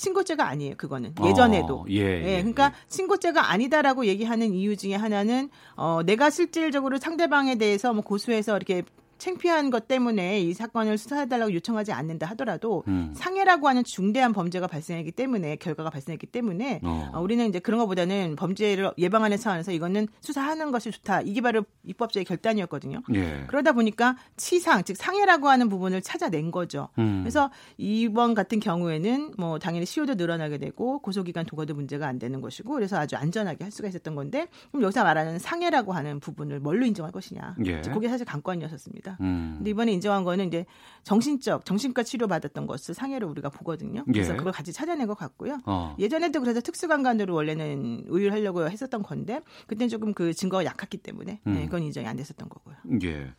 [0.00, 0.74] 친고죄가 아니에요.
[0.76, 1.80] 그거는 예전에도.
[1.80, 7.92] 어, 예, 예, 그러니까 친고죄가 아니다라고 얘기하는 이유 중에 하나는 어 내가 실질적으로 상대방에 대해서
[7.92, 8.82] 뭐 고소해서 이렇게
[9.20, 13.12] 창피한 것 때문에 이 사건을 수사해달라고 요청하지 않는다 하더라도 음.
[13.14, 17.10] 상해라고 하는 중대한 범죄가 발생했기 때문에 결과가 발생했기 때문에 어.
[17.12, 21.20] 어, 우리는 이제 그런 것보다는 범죄를 예방하는 차원에서 이거는 수사하는 것이 좋다.
[21.20, 23.02] 이게 바로 입법자의 결단이었거든요.
[23.14, 23.44] 예.
[23.46, 26.88] 그러다 보니까 치상, 즉 상해라고 하는 부분을 찾아낸 거죠.
[26.98, 27.20] 음.
[27.22, 32.72] 그래서 이번 같은 경우에는 뭐 당연히 시효도 늘어나게 되고 고소기간 도과도 문제가 안 되는 것이고
[32.72, 37.12] 그래서 아주 안전하게 할 수가 있었던 건데 그럼 여기서 말하는 상해라고 하는 부분을 뭘로 인정할
[37.12, 37.56] 것이냐.
[37.66, 37.82] 예.
[37.82, 38.70] 그게 사실 관건이었
[39.12, 39.16] 었습니다.
[39.20, 39.54] 음.
[39.58, 40.66] 근데 이번에 인정한 거는 이제
[41.02, 44.04] 정신적 정신과 치료 받았던 것을 상해로 우리가 보거든요.
[44.04, 44.36] 그래서 예.
[44.36, 45.60] 그걸 같이 찾아낸 것 같고요.
[45.66, 45.96] 어.
[45.98, 51.52] 예전에도 그래서 특수강간으로 원래는 의율하려고 했었던 건데 그때는 조금 그 증거가 약했기 때문에 음.
[51.52, 52.76] 네, 그건 인정이 안 됐었던 거고요.
[53.04, 53.32] 예.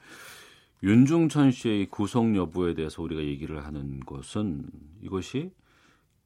[0.84, 4.66] 윤중천 씨의 구속 여부에 대해서 우리가 얘기를 하는 것은
[5.02, 5.52] 이것이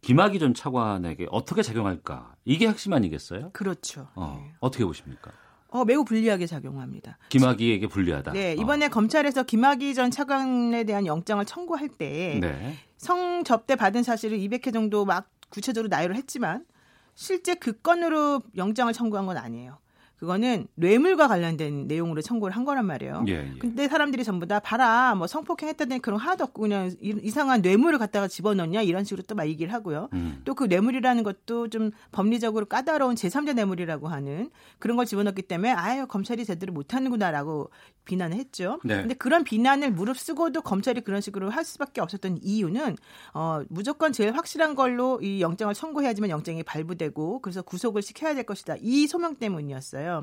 [0.01, 3.49] 김학의 전 차관에게 어떻게 작용할까 이게 핵심 아니겠어요?
[3.51, 4.07] 그렇죠.
[4.15, 5.31] 어, 어떻게 보십니까?
[5.75, 7.17] 어, 매우 불리하게 작용합니다.
[7.27, 8.31] 김학의에게 불리하다.
[8.31, 8.53] 네, 어.
[8.53, 12.75] 이번에 검찰에서 김학의 전 차관에 대한 영장을 청구할 때 네.
[12.95, 16.65] 성접대 받은 사실을 200회 정도 막 구체적으로 나열을 했지만
[17.13, 19.79] 실제 그 건으로 영장을 청구한 건 아니에요.
[20.25, 23.25] 그거는 뇌물과 관련된 내용으로 청구를 한 거란 말이에요.
[23.27, 23.59] 예, 예.
[23.59, 27.61] 근데 사람들이 전부 다 봐라 뭐 성폭행 했다더니 그런 거 하나도 없고 그냥 이- 이상한
[27.61, 30.07] 뇌물을 갖다가 집어넣냐 이런 식으로 또 막 얘기를 하고요.
[30.13, 30.41] 음.
[30.45, 34.49] 또그 뇌물이라는 것도 좀 법리적으로 까다로운 제3자 뇌물이라고 하는
[34.79, 37.69] 그런 걸 집어넣기 때문에 아유 검찰이 제대로 못하는구나라고
[38.05, 38.79] 비난을 했죠.
[38.83, 39.01] 네.
[39.01, 42.95] 근데 그런 비난을 무릅쓰고도 검찰이 그런 식으로 할 수밖에 없었던 이유는
[43.33, 48.75] 어, 무조건 제일 확실한 걸로 이 영장을 청구해야지만 영장이 발부되고 그래서 구속을 시켜야 될 것이다.
[48.81, 50.14] 이 소명 때문이었어요.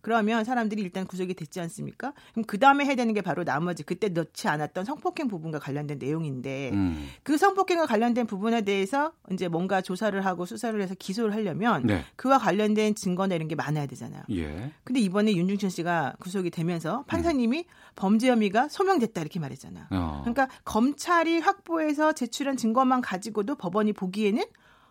[0.00, 2.12] 그러면 사람들이 일단 구속이 됐지 않습니까?
[2.32, 6.70] 그럼 그 다음에 해야 되는 게 바로 나머지 그때 넣지 않았던 성폭행 부분과 관련된 내용인데
[6.72, 7.08] 음.
[7.22, 12.04] 그 성폭행과 관련된 부분에 대해서 이제 뭔가 조사를 하고 수사를 해서 기소를 하려면 네.
[12.16, 14.22] 그와 관련된 증거나 이런 게 많아야 되잖아요.
[14.30, 14.72] 예.
[14.84, 17.66] 근데 이번에 윤중천 씨가 구속이 되면서 판사님이
[17.96, 19.86] 범죄 혐의가 소명됐다 이렇게 말했잖아요.
[19.90, 20.20] 어.
[20.22, 24.44] 그러니까 검찰이 확보해서 제출한 증거만 가지고도 법원이 보기에는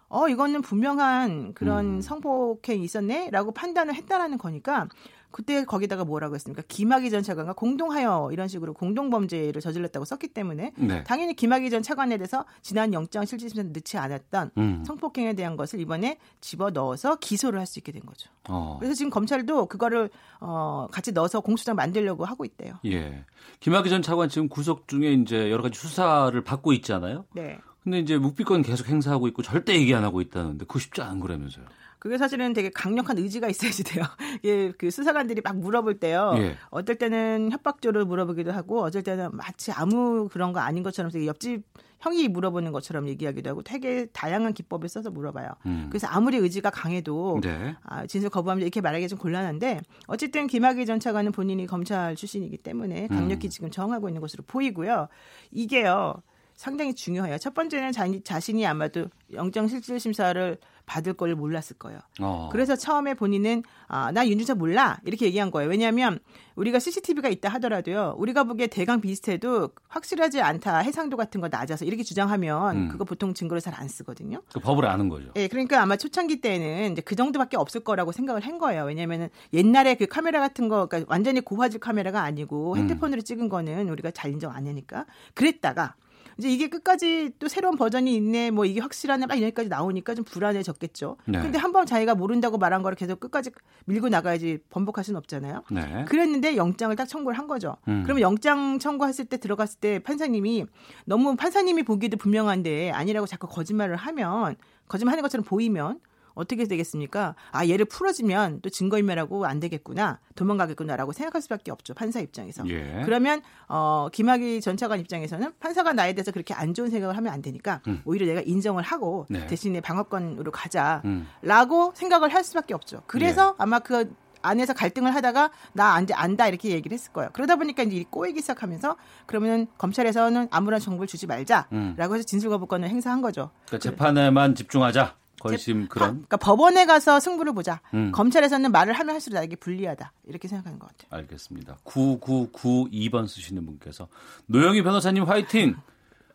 [0.09, 2.01] 어 이거는 분명한 그런 음.
[2.01, 4.87] 성폭행이 있었네라고 판단을 했다라는 거니까
[5.29, 6.63] 그때 거기다가 뭐라고 했습니까?
[6.67, 11.03] 김학의 전 차관과 공동하여 이런 식으로 공동범죄를 저질렀다고 썼기 때문에 네.
[11.03, 14.83] 당연히 김학의 전 차관에 대해서 지난 영장 실질심사에 넣지 않았던 음.
[14.87, 18.29] 성폭행에 대한 것을 이번에 집어 넣어서 기소를 할 수 있게 된 거죠.
[18.47, 18.77] 어.
[18.79, 22.75] 그래서 지금 검찰도 그거를 어 같이 넣어서 공수장 만들려고 하고 있대요.
[22.85, 23.25] 예.
[23.59, 27.25] 김학의 전 차관 지금 구속 중에 이제 여러 가지 수사를 받고 있잖아요.
[27.35, 27.59] 네.
[27.87, 31.63] 근데 이제 묵비권 계속 행사하고 있고 절대 얘기 안 하고 있다는데 그거 쉽지 않은 거라면서요.
[31.99, 34.03] 그게 사실은 되게 강력한 의지가 있어야지 돼요.
[34.43, 36.33] 예, 그 수사관들이 막 물어볼 때요.
[36.35, 36.57] 예.
[36.69, 41.63] 어떨 때는 협박조로 물어보기도 하고, 어쩔 때는 마치 아무 그런 거 아닌 것처럼 되게 옆집
[42.01, 45.49] 형이 물어보는 것처럼 얘기하기도 하고, 되게 다양한 기법을 써서 물어봐요.
[45.65, 45.87] 음.
[45.89, 47.77] 그래서 아무리 의지가 강해도 네.
[47.83, 53.07] 아, 진술 거부합니다 이렇게 말하기 좀 곤란한데 어쨌든 김학의 전 차관은 본인이 검찰 출신이기 때문에
[53.07, 53.49] 강력히 음.
[53.49, 55.07] 지금 정하고 있는 것으로 보이고요.
[55.51, 56.21] 이게요.
[56.57, 57.37] 상당히 중요해요.
[57.37, 61.99] 첫 번째는 자, 자신이 아마도 영장실질심사를 받을 걸 몰랐을 거예요.
[62.21, 62.49] 어.
[62.51, 65.69] 그래서 처음에 본인은 아, 나 윤준서 몰라 이렇게 얘기한 거예요.
[65.69, 66.17] 왜냐하면
[66.55, 68.15] 우리가 CCTV가 있다 하더라도요.
[68.17, 72.87] 우리가 보기에 대강 비슷해도 확실하지 않다 해상도 같은 거 낮아서 이렇게 주장하면 음.
[72.87, 74.41] 그거 보통 증거를 잘 안 쓰거든요.
[74.51, 75.29] 그 법을 아는 거죠.
[75.35, 78.85] 예, 그러니까 아마 초창기 때는 이제 그 정도밖에 없을 거라고 생각을 한 거예요.
[78.85, 82.77] 왜냐면은 옛날에 그 카메라 같은 거, 그러니까 완전히 고화질 카메라가 아니고 음.
[82.79, 85.05] 핸드폰으로 찍은 거는 우리가 잘 인정 안 하니까
[85.35, 85.93] 그랬다가
[86.37, 91.17] 이제 이게 끝까지 또 새로운 버전이 있네, 뭐 이게 확실하네, 막 이런까지 나오니까 좀 불안해졌겠죠.
[91.25, 91.41] 네.
[91.41, 93.51] 근데 한 번 자기가 모른다고 말한 거를 계속 끝까지
[93.85, 95.63] 밀고 나가야지 번복할 수는 없잖아요.
[95.71, 96.05] 네.
[96.07, 97.75] 그랬는데 영장을 딱 청구를 한 거죠.
[97.87, 98.03] 음.
[98.03, 100.65] 그러면 영장 청구했을 때 들어갔을 때 판사님이
[101.05, 104.55] 너무 판사님이 보기에도 분명한데 아니라고 자꾸 거짓말을 하면
[104.87, 105.99] 거짓말하는 것처럼 보이면
[106.37, 107.35] 어떻게 되겠습니까?
[107.51, 112.67] 아 얘를 풀어주면 또 증거인멸하고 안 되겠구나 도망가겠구나라고 생각할 수밖에 없죠 판사 입장에서.
[112.69, 113.01] 예.
[113.05, 117.41] 그러면 어 김학의 전 차관 입장에서는 판사가 나에 대해서 그렇게 안 좋은 생각을 하면 안
[117.41, 118.01] 되니까 음.
[118.05, 119.47] 오히려 내가 인정을 하고 네.
[119.47, 121.01] 대신에 방어권으로 가자.
[121.05, 121.27] 음.
[121.41, 123.01] 라고 생각을 할 수밖에 없죠.
[123.07, 123.55] 그래서 예.
[123.57, 127.29] 아마 그 안에서 갈등을 하다가 나 안, 안다 이렇게 얘기를 했을 거예요.
[127.33, 131.95] 그러다 보니까 이제 꼬이기 시작하면서 그러면 검찰에서는 아무런 정보를 주지 말자라고 음.
[131.99, 133.51] 해서 진술거부권을 행사한 거죠.
[133.65, 135.15] 그러니까 재판에만 집중하자.
[135.39, 136.09] 걸심 그런.
[136.09, 137.81] 그러니까 법원에 가서 승부를 보자.
[137.93, 138.11] 음.
[138.11, 140.11] 검찰에서는 말을 하면 할수록 나에게 불리하다.
[140.25, 141.19] 이렇게 생각하는 것 같아요.
[141.19, 141.77] 알겠습니다.
[141.83, 144.07] 9992번 쓰시는 분께서
[144.47, 145.75] 노영희 변호사님 화이팅.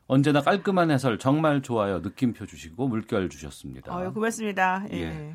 [0.07, 2.01] 언제나 깔끔한 해설 정말 좋아요.
[2.01, 3.97] 느낌표 주시고 물결 주셨습니다.
[3.97, 4.85] 어유 고맙습니다.
[4.93, 4.97] 예.
[4.97, 5.35] 예.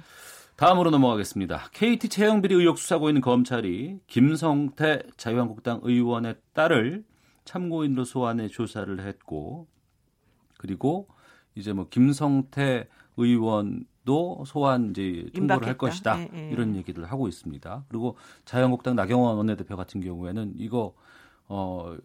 [0.56, 1.70] 다음으로 넘어가겠습니다.
[1.72, 7.06] KT 채용 비리 의혹 수사고 있는 검찰이 김성태 자유한국당 의원의 딸을
[7.46, 9.68] 참고인으로 소환해 조사를 했고
[10.58, 11.08] 그리고
[11.56, 12.88] 이제 뭐 김성태
[13.18, 15.78] 의원도 소환 이제 통보를 할.
[15.78, 16.50] 것이다 예, 예.
[16.52, 17.86] 이런 얘기를 하고 있습니다.
[17.90, 18.16] 그리고
[18.46, 20.94] 자유한국당 나경원 원내대표 같은 경우에는 이거
[21.48, 21.98] 어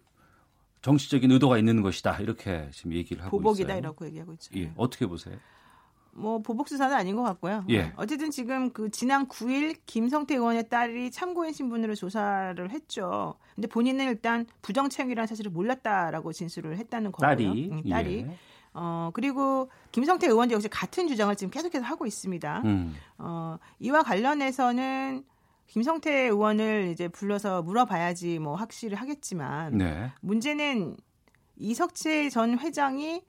[0.81, 3.79] 정치적인 의도가 있는 것이다 이렇게 지금 얘기를 하고 보복이다 있어요.
[3.79, 4.51] 이라고 얘기하고 있죠.
[4.57, 5.37] 예, 어떻게 보세요?
[6.15, 7.65] 뭐 보복 수사는 아닌 것 같고요.
[7.71, 7.93] 예.
[7.97, 13.35] 어쨌든 지금 그 지난 9일 김성태 의원의 딸이 참고인 신분으로 조사를 했죠.
[13.55, 17.29] 근데 본인은 일단 부정 채용이라는 사실을 몰랐다라고 진술을 했다는 거고요.
[17.29, 18.17] 딸이 음, 딸이.
[18.29, 18.37] 예.
[18.75, 22.63] 어 그리고 김성태 의원도 역시 같은 주장을 지금 계속해서 하고 있습니다.
[22.65, 22.95] 음.
[23.19, 25.25] 어 이와 관련해서는
[25.67, 30.13] 김성태 의원을 이제 불러서 물어봐야지 뭐 확실히 하겠지만 네.
[30.21, 30.97] 문제는
[31.57, 33.23] 이석채 전 회장이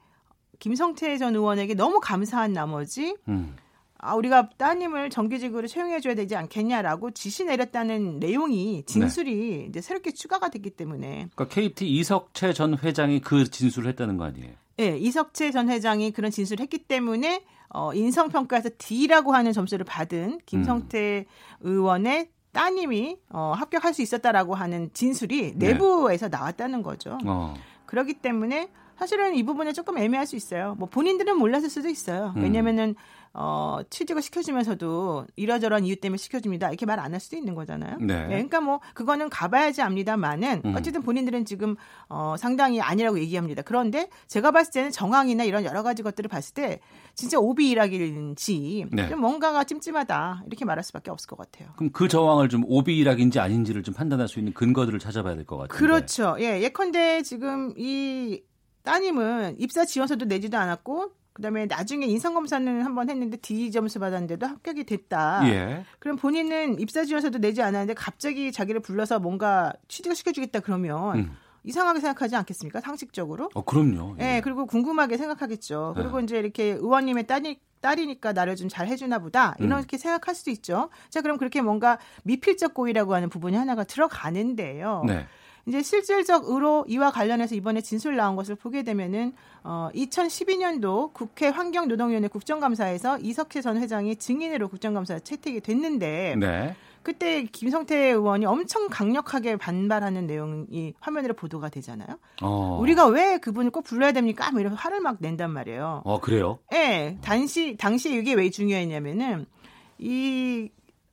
[0.59, 3.55] 김성태 전 의원에게 너무 감사한 나머지 음.
[3.97, 10.49] 아 우리가 따님을 정규직으로 채용해 줘야 되지 않겠냐라고 지시 내렸다는 내용이 진술이 이제 새롭게 추가가
[10.49, 14.51] 됐기 때문에 그러니까 KT 이석채 전 회장이 그 진술을 했다는 거 아니에요?
[14.79, 21.25] 예 이석채 전 회장이 그런 진술을 했기 때문에 어, 인성평가에서 D라고 하는 점수를 받은 김성태
[21.61, 25.73] 의원의 따님이 어, 합격할 수 있었다라고 하는 진술이 네.
[25.73, 27.17] 내부에서 나왔다는 거죠.
[27.25, 27.55] 어.
[27.85, 30.75] 그렇기 때문에 사실은 이 부분에 조금 애매할 수 있어요.
[30.77, 32.33] 뭐 본인들은 몰랐을 수도 있어요.
[32.37, 32.43] 음.
[32.43, 32.95] 왜냐면은
[33.35, 36.67] 어 취직을 시켜주면서도 이러저러한 이유 때문에 시켜줍니다.
[36.69, 37.97] 이렇게 말 안 할 수도 있는 거잖아요.
[37.99, 38.27] 네.
[38.27, 40.75] 그러니까 뭐 그거는 가봐야지 압니다만은 음.
[40.75, 41.75] 어쨌든 본인들은 지금
[42.09, 43.63] 어 상당히 아니라고 얘기합니다.
[43.63, 46.79] 그런데 제가 봤을 때는 정황이나 이런 여러 가지 것들을 봤을 때
[47.15, 49.09] 진짜 오비 일학인지 네.
[49.09, 51.69] 좀 뭔가가 찜찜하다 이렇게 말할 수밖에 없을 것 같아요.
[51.75, 55.77] 그럼 그 정황을 좀 오비일학인지 아닌지를 좀 판단할 수 있는 근거들을 찾아봐야 될 것 같아요.
[55.77, 56.35] 그렇죠.
[56.39, 58.41] 예, 예컨대 지금 이
[58.83, 64.83] 따님은 입사 지원서도 내지도 않았고 그다음에 나중에 인성 검사는 한번 했는데 D 점수 받았는데도 합격이
[64.83, 65.41] 됐다.
[65.45, 65.85] 예.
[65.99, 71.37] 그럼 본인은 입사 지원서도 내지 않았는데 갑자기 자기를 불러서 뭔가 취직을 시켜주겠다 그러면 음.
[71.63, 72.81] 이상하게 생각하지 않겠습니까?
[72.81, 73.49] 상식적으로.
[73.55, 74.17] 어, 그럼요.
[74.19, 75.93] 예, 그리고 궁금하게 생각하겠죠.
[75.95, 79.65] 그리고 이제 이렇게 의원님의 딸이 딸이니까 나를 좀 잘 해주나 보다 음.
[79.65, 80.89] 이렇게 생각할 수도 있죠.
[81.09, 85.03] 자, 그럼 그렇게 뭔가 미필적 고의라고 하는 부분이 하나가 들어가는데요.
[85.07, 85.25] 네.
[85.65, 89.33] 이제 실질적 의로 이와 관련해서 이번에 진술 나온 것을 보게 되면은
[89.63, 96.75] 어 2012년도 국회 환경노동위원회 국정감사에서 이석혜 전 회장이 증인으로 국정감사에 채택이 됐는데 네.
[97.01, 102.17] 그때 김성태 의원이 엄청 강력하게 반발하는 내용이 화면으로 보도가 되잖아요.
[102.41, 102.77] 어.
[102.81, 104.49] 우리가 왜 그분을 꼭 불러야 됩니까?
[104.51, 106.01] 뭐 이런 화를 막 낸단 말이에요.
[106.05, 106.59] 어, 그래요?
[106.73, 109.45] 예, 당시 당시 이게 왜 중요했냐면은
[109.97, 110.69] 이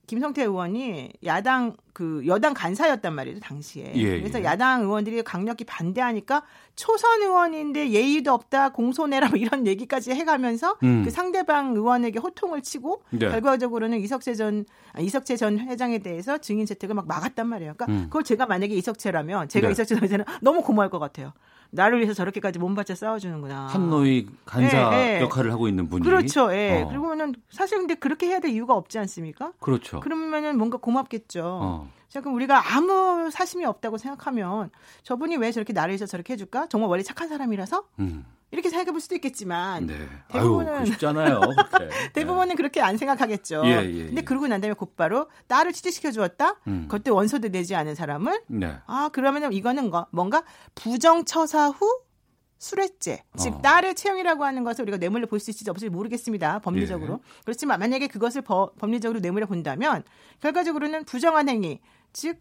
[0.07, 3.93] 김성태 의원이 야당 그 여당 간사였단 말이죠 당시에.
[3.95, 4.43] 예, 그래서 예.
[4.43, 6.43] 야당 의원들이 강력히 반대하니까
[6.75, 11.03] 초선 의원인데 예의도 없다 공손해라 뭐 이런 얘기까지 해가면서 음.
[11.03, 13.29] 그 상대방 의원에게 호통을 치고 네.
[13.29, 17.73] 결과적으로는 이석채 전 아, 이석채 전 회장에 대해서 증인 채택을 막 막았단 말이에요.
[17.75, 18.03] 그러니까 음.
[18.05, 19.71] 그걸 제가 만약에 이석채라면 제가 네.
[19.73, 21.33] 이석채 전 회장은 너무 고마울 것 같아요.
[21.71, 23.67] 나를 위해서 저렇게까지 몸바쳐 싸워주는구나.
[23.67, 25.21] 한노이 간사 예, 예.
[25.21, 26.53] 역할을 하고 있는 분이 그렇죠.
[26.53, 26.81] 예.
[26.81, 26.87] 어.
[26.89, 29.53] 그리고는 사실 근데 그렇게 해야 될 이유가 없지 않습니까?
[29.59, 30.01] 그렇죠.
[30.01, 31.41] 그러면은 뭔가 고맙겠죠.
[31.43, 31.80] 어.
[32.09, 34.69] 자, 그럼 우리가 아무 사심이 없다고 생각하면
[35.03, 36.67] 저분이 왜 저렇게 나를 위해서 저렇게 해줄까?
[36.67, 38.25] 정말 원래 착한 사람이라서 음.
[38.51, 39.97] 이렇게 생각해 볼 수도 있겠지만 네.
[40.27, 41.39] 대부분은- 아유, 그 쉽잖아요.
[42.13, 43.61] 대부분은 그렇게 안 생각하겠죠.
[43.63, 44.21] 예, 예, 근데 예.
[44.25, 46.55] 그러고 난 다음에 곧바로 딸을 취직시켜 주었다.
[46.67, 46.87] 음.
[46.89, 48.75] 그때 원소도 내지 않은 사람을 네.
[48.87, 50.43] 아 그러면은 이거는 거- 뭔가
[50.75, 52.01] 부정처사 후
[52.61, 53.61] 수뢰죄, 즉 어.
[53.61, 56.59] 딸의 채용이라고 하는 것을 우리가 뇌물로 볼 수 있을지 없을지 모르겠습니다.
[56.59, 57.13] 법리적으로.
[57.15, 57.41] 예.
[57.43, 60.03] 그렇지만 만약에 그것을 법- 법리적으로 뇌물로 본다면
[60.41, 61.79] 결과적으로는 부정한 행위,
[62.13, 62.37] 즉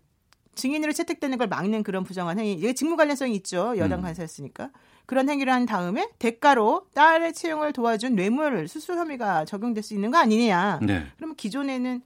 [0.56, 3.72] 증인으로 채택되는 걸 막는 그런 부정한 행위, 이게 직무 관련성이 있죠.
[3.78, 4.02] 여당 음.
[4.04, 4.70] 간사였으니까.
[5.06, 10.18] 그런 행위를 한 다음에 대가로 딸의 채용을 도와준 뇌물 수수 혐의가 적용될 수 있는 거
[10.18, 10.80] 아니냐.
[10.82, 11.06] 네.
[11.16, 12.02] 그러면 기존에는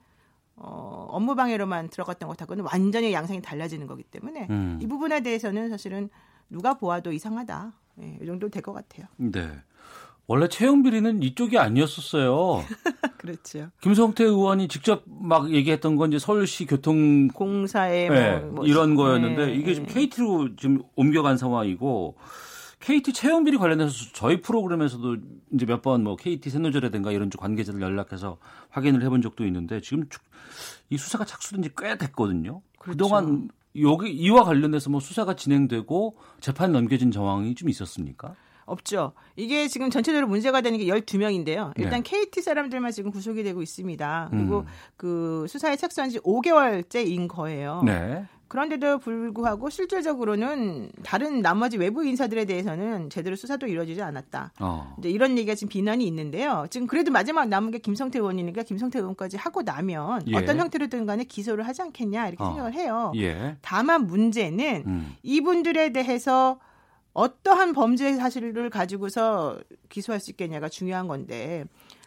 [0.55, 4.79] 어, 업무 방해로만 들어갔던 것하고는 완전히 양상이 달라지는 거기 때문에 음.
[4.81, 6.09] 이 부분에 대해서는 사실은
[6.49, 7.73] 누가 보아도 이상하다.
[8.01, 9.07] 예, 이 정도 될 것 같아요.
[9.17, 9.49] 네.
[10.27, 12.63] 원래 채용 비리는 이쪽이 아니었었어요.
[13.17, 13.67] 그렇죠.
[13.81, 18.95] 김성태 의원이 직접 막 얘기했던 건 이제 서울시 교통 공사에 네, 뭐, 뭐 이런 시-
[18.95, 19.93] 거였는데 네, 이게 지금 네.
[19.93, 22.17] KT로 지금 옮겨간 상황이고
[22.79, 25.17] KT 채용 비리 관련해서 저희 프로그램에서도
[25.53, 28.37] 이제 몇 번 뭐 KT 새노조라든가 이런 쪽 관계자들 연락해서
[28.69, 30.19] 확인을 해본 적도 있는데 지금 주-
[30.89, 32.61] 이 수사가 착수된 지 꽤 됐거든요.
[32.79, 32.91] 그렇죠.
[32.97, 33.49] 그동안
[33.81, 38.35] 여기 이와 관련해서 뭐 수사가 진행되고 재판 넘겨진 정황이 좀 있었습니까?
[38.65, 39.13] 없죠.
[39.35, 41.73] 이게 지금 전체적으로 문제가 되는 게 12명인데요.
[41.77, 42.09] 일단 네.
[42.09, 44.27] KT 사람들만 지금 구속이 되고 있습니다.
[44.31, 44.65] 그리고 음.
[44.97, 47.83] 그 수사에 착수한 지 5개월째인 거예요.
[47.85, 48.25] 네.
[48.47, 54.53] 그런데도 불구하고 실질적으로는 다른 나머지 외부 인사들에 대해서는 제대로 수사도 이루어지지 않았다.
[54.59, 54.95] 어.
[54.99, 56.65] 이제 이런 얘기가 지금 비난이 있는데요.
[56.69, 60.35] 지금 그래도 마지막 남은 게 김성태 의원이니까 김성태 의원까지 하고 나면 예.
[60.35, 62.47] 어떤 형태로든 간에 기소를 하지 않겠냐 이렇게 어.
[62.47, 63.11] 생각을 해요.
[63.15, 63.57] 예.
[63.61, 65.15] 다만 문제는 음.
[65.23, 66.59] 이분들에 대해서
[67.15, 69.57] 어떠한 범죄 사실을 가지고서
[69.89, 71.65] 기소할 수 있겠냐가 중요한 건데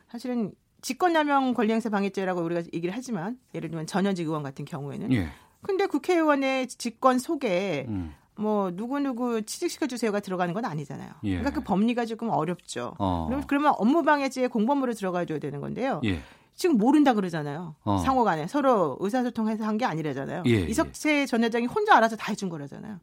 [0.09, 0.53] 사실은
[0.83, 5.29] 직권남용 권리행사 방해죄라고 우리가 얘기를 하지만 예를 들면 전현직 의원 같은 경우에는 예.
[5.63, 8.15] 근데 국회의원의 직권 속에 음.
[8.37, 11.11] 뭐 누구누구 취직시켜 주세요가 들어가는 건 아니잖아요.
[11.25, 11.31] 예.
[11.39, 12.95] 그러니까 그 법리가 조금 어렵죠.
[12.99, 13.29] 어.
[13.49, 16.01] 그러면 업무방해죄 공범으로 들어가 줘야 되는 건데요.
[16.05, 16.21] 예.
[16.55, 17.75] 지금 모른다 그러잖아요.
[17.85, 17.99] 어.
[17.99, 20.43] 상호 간에 서로 의사소통해서 한 게 아니라잖아요.
[20.47, 20.61] 예, 예.
[20.67, 22.99] 이석채 전 회장이 혼자 알아서 다 해준 거라잖아요.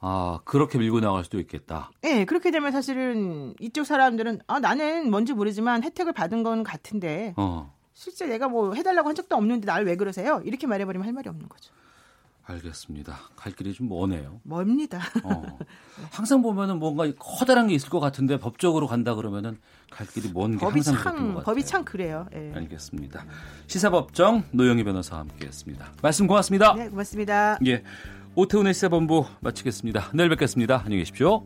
[0.00, 1.90] 아, 그렇게 밀고 나갈 수도 있겠다.
[2.04, 7.74] 예, 그렇게 되면 사실은 이쪽 사람들은 아 나는 뭔지 모르지만 혜택을 받은 건 같은데 어.
[7.94, 10.40] 실제 내가 뭐 해달라고 한 적도 없는데 나를 왜 그러세요?
[10.44, 11.72] 이렇게 말해버리면 할 말이 없는 거죠.
[12.48, 13.18] 알겠습니다.
[13.36, 14.40] 갈 길이 좀 머네요.
[14.44, 15.00] 멉니다.
[15.22, 15.58] 어.
[16.10, 19.58] 항상 보면은 뭔가 커다란 게 있을 것 같은데 법적으로 간다 그러면은
[19.90, 21.44] 갈 길이 먼게 법이 항상 것참 같아요.
[21.44, 22.26] 법이 참 그래요.
[22.34, 22.52] 예.
[22.54, 23.26] 알겠습니다.
[23.66, 25.92] 시사법정 노영희 변호사와 함께했습니다.
[26.00, 26.72] 말씀 고맙습니다.
[26.74, 27.58] 네, 고맙습니다.
[27.66, 27.84] 예,
[28.38, 30.12] 오태훈의 시사본부 마치겠습니다.
[30.14, 30.82] 내일 뵙겠습니다.
[30.84, 31.42] 안녕히 계십시오.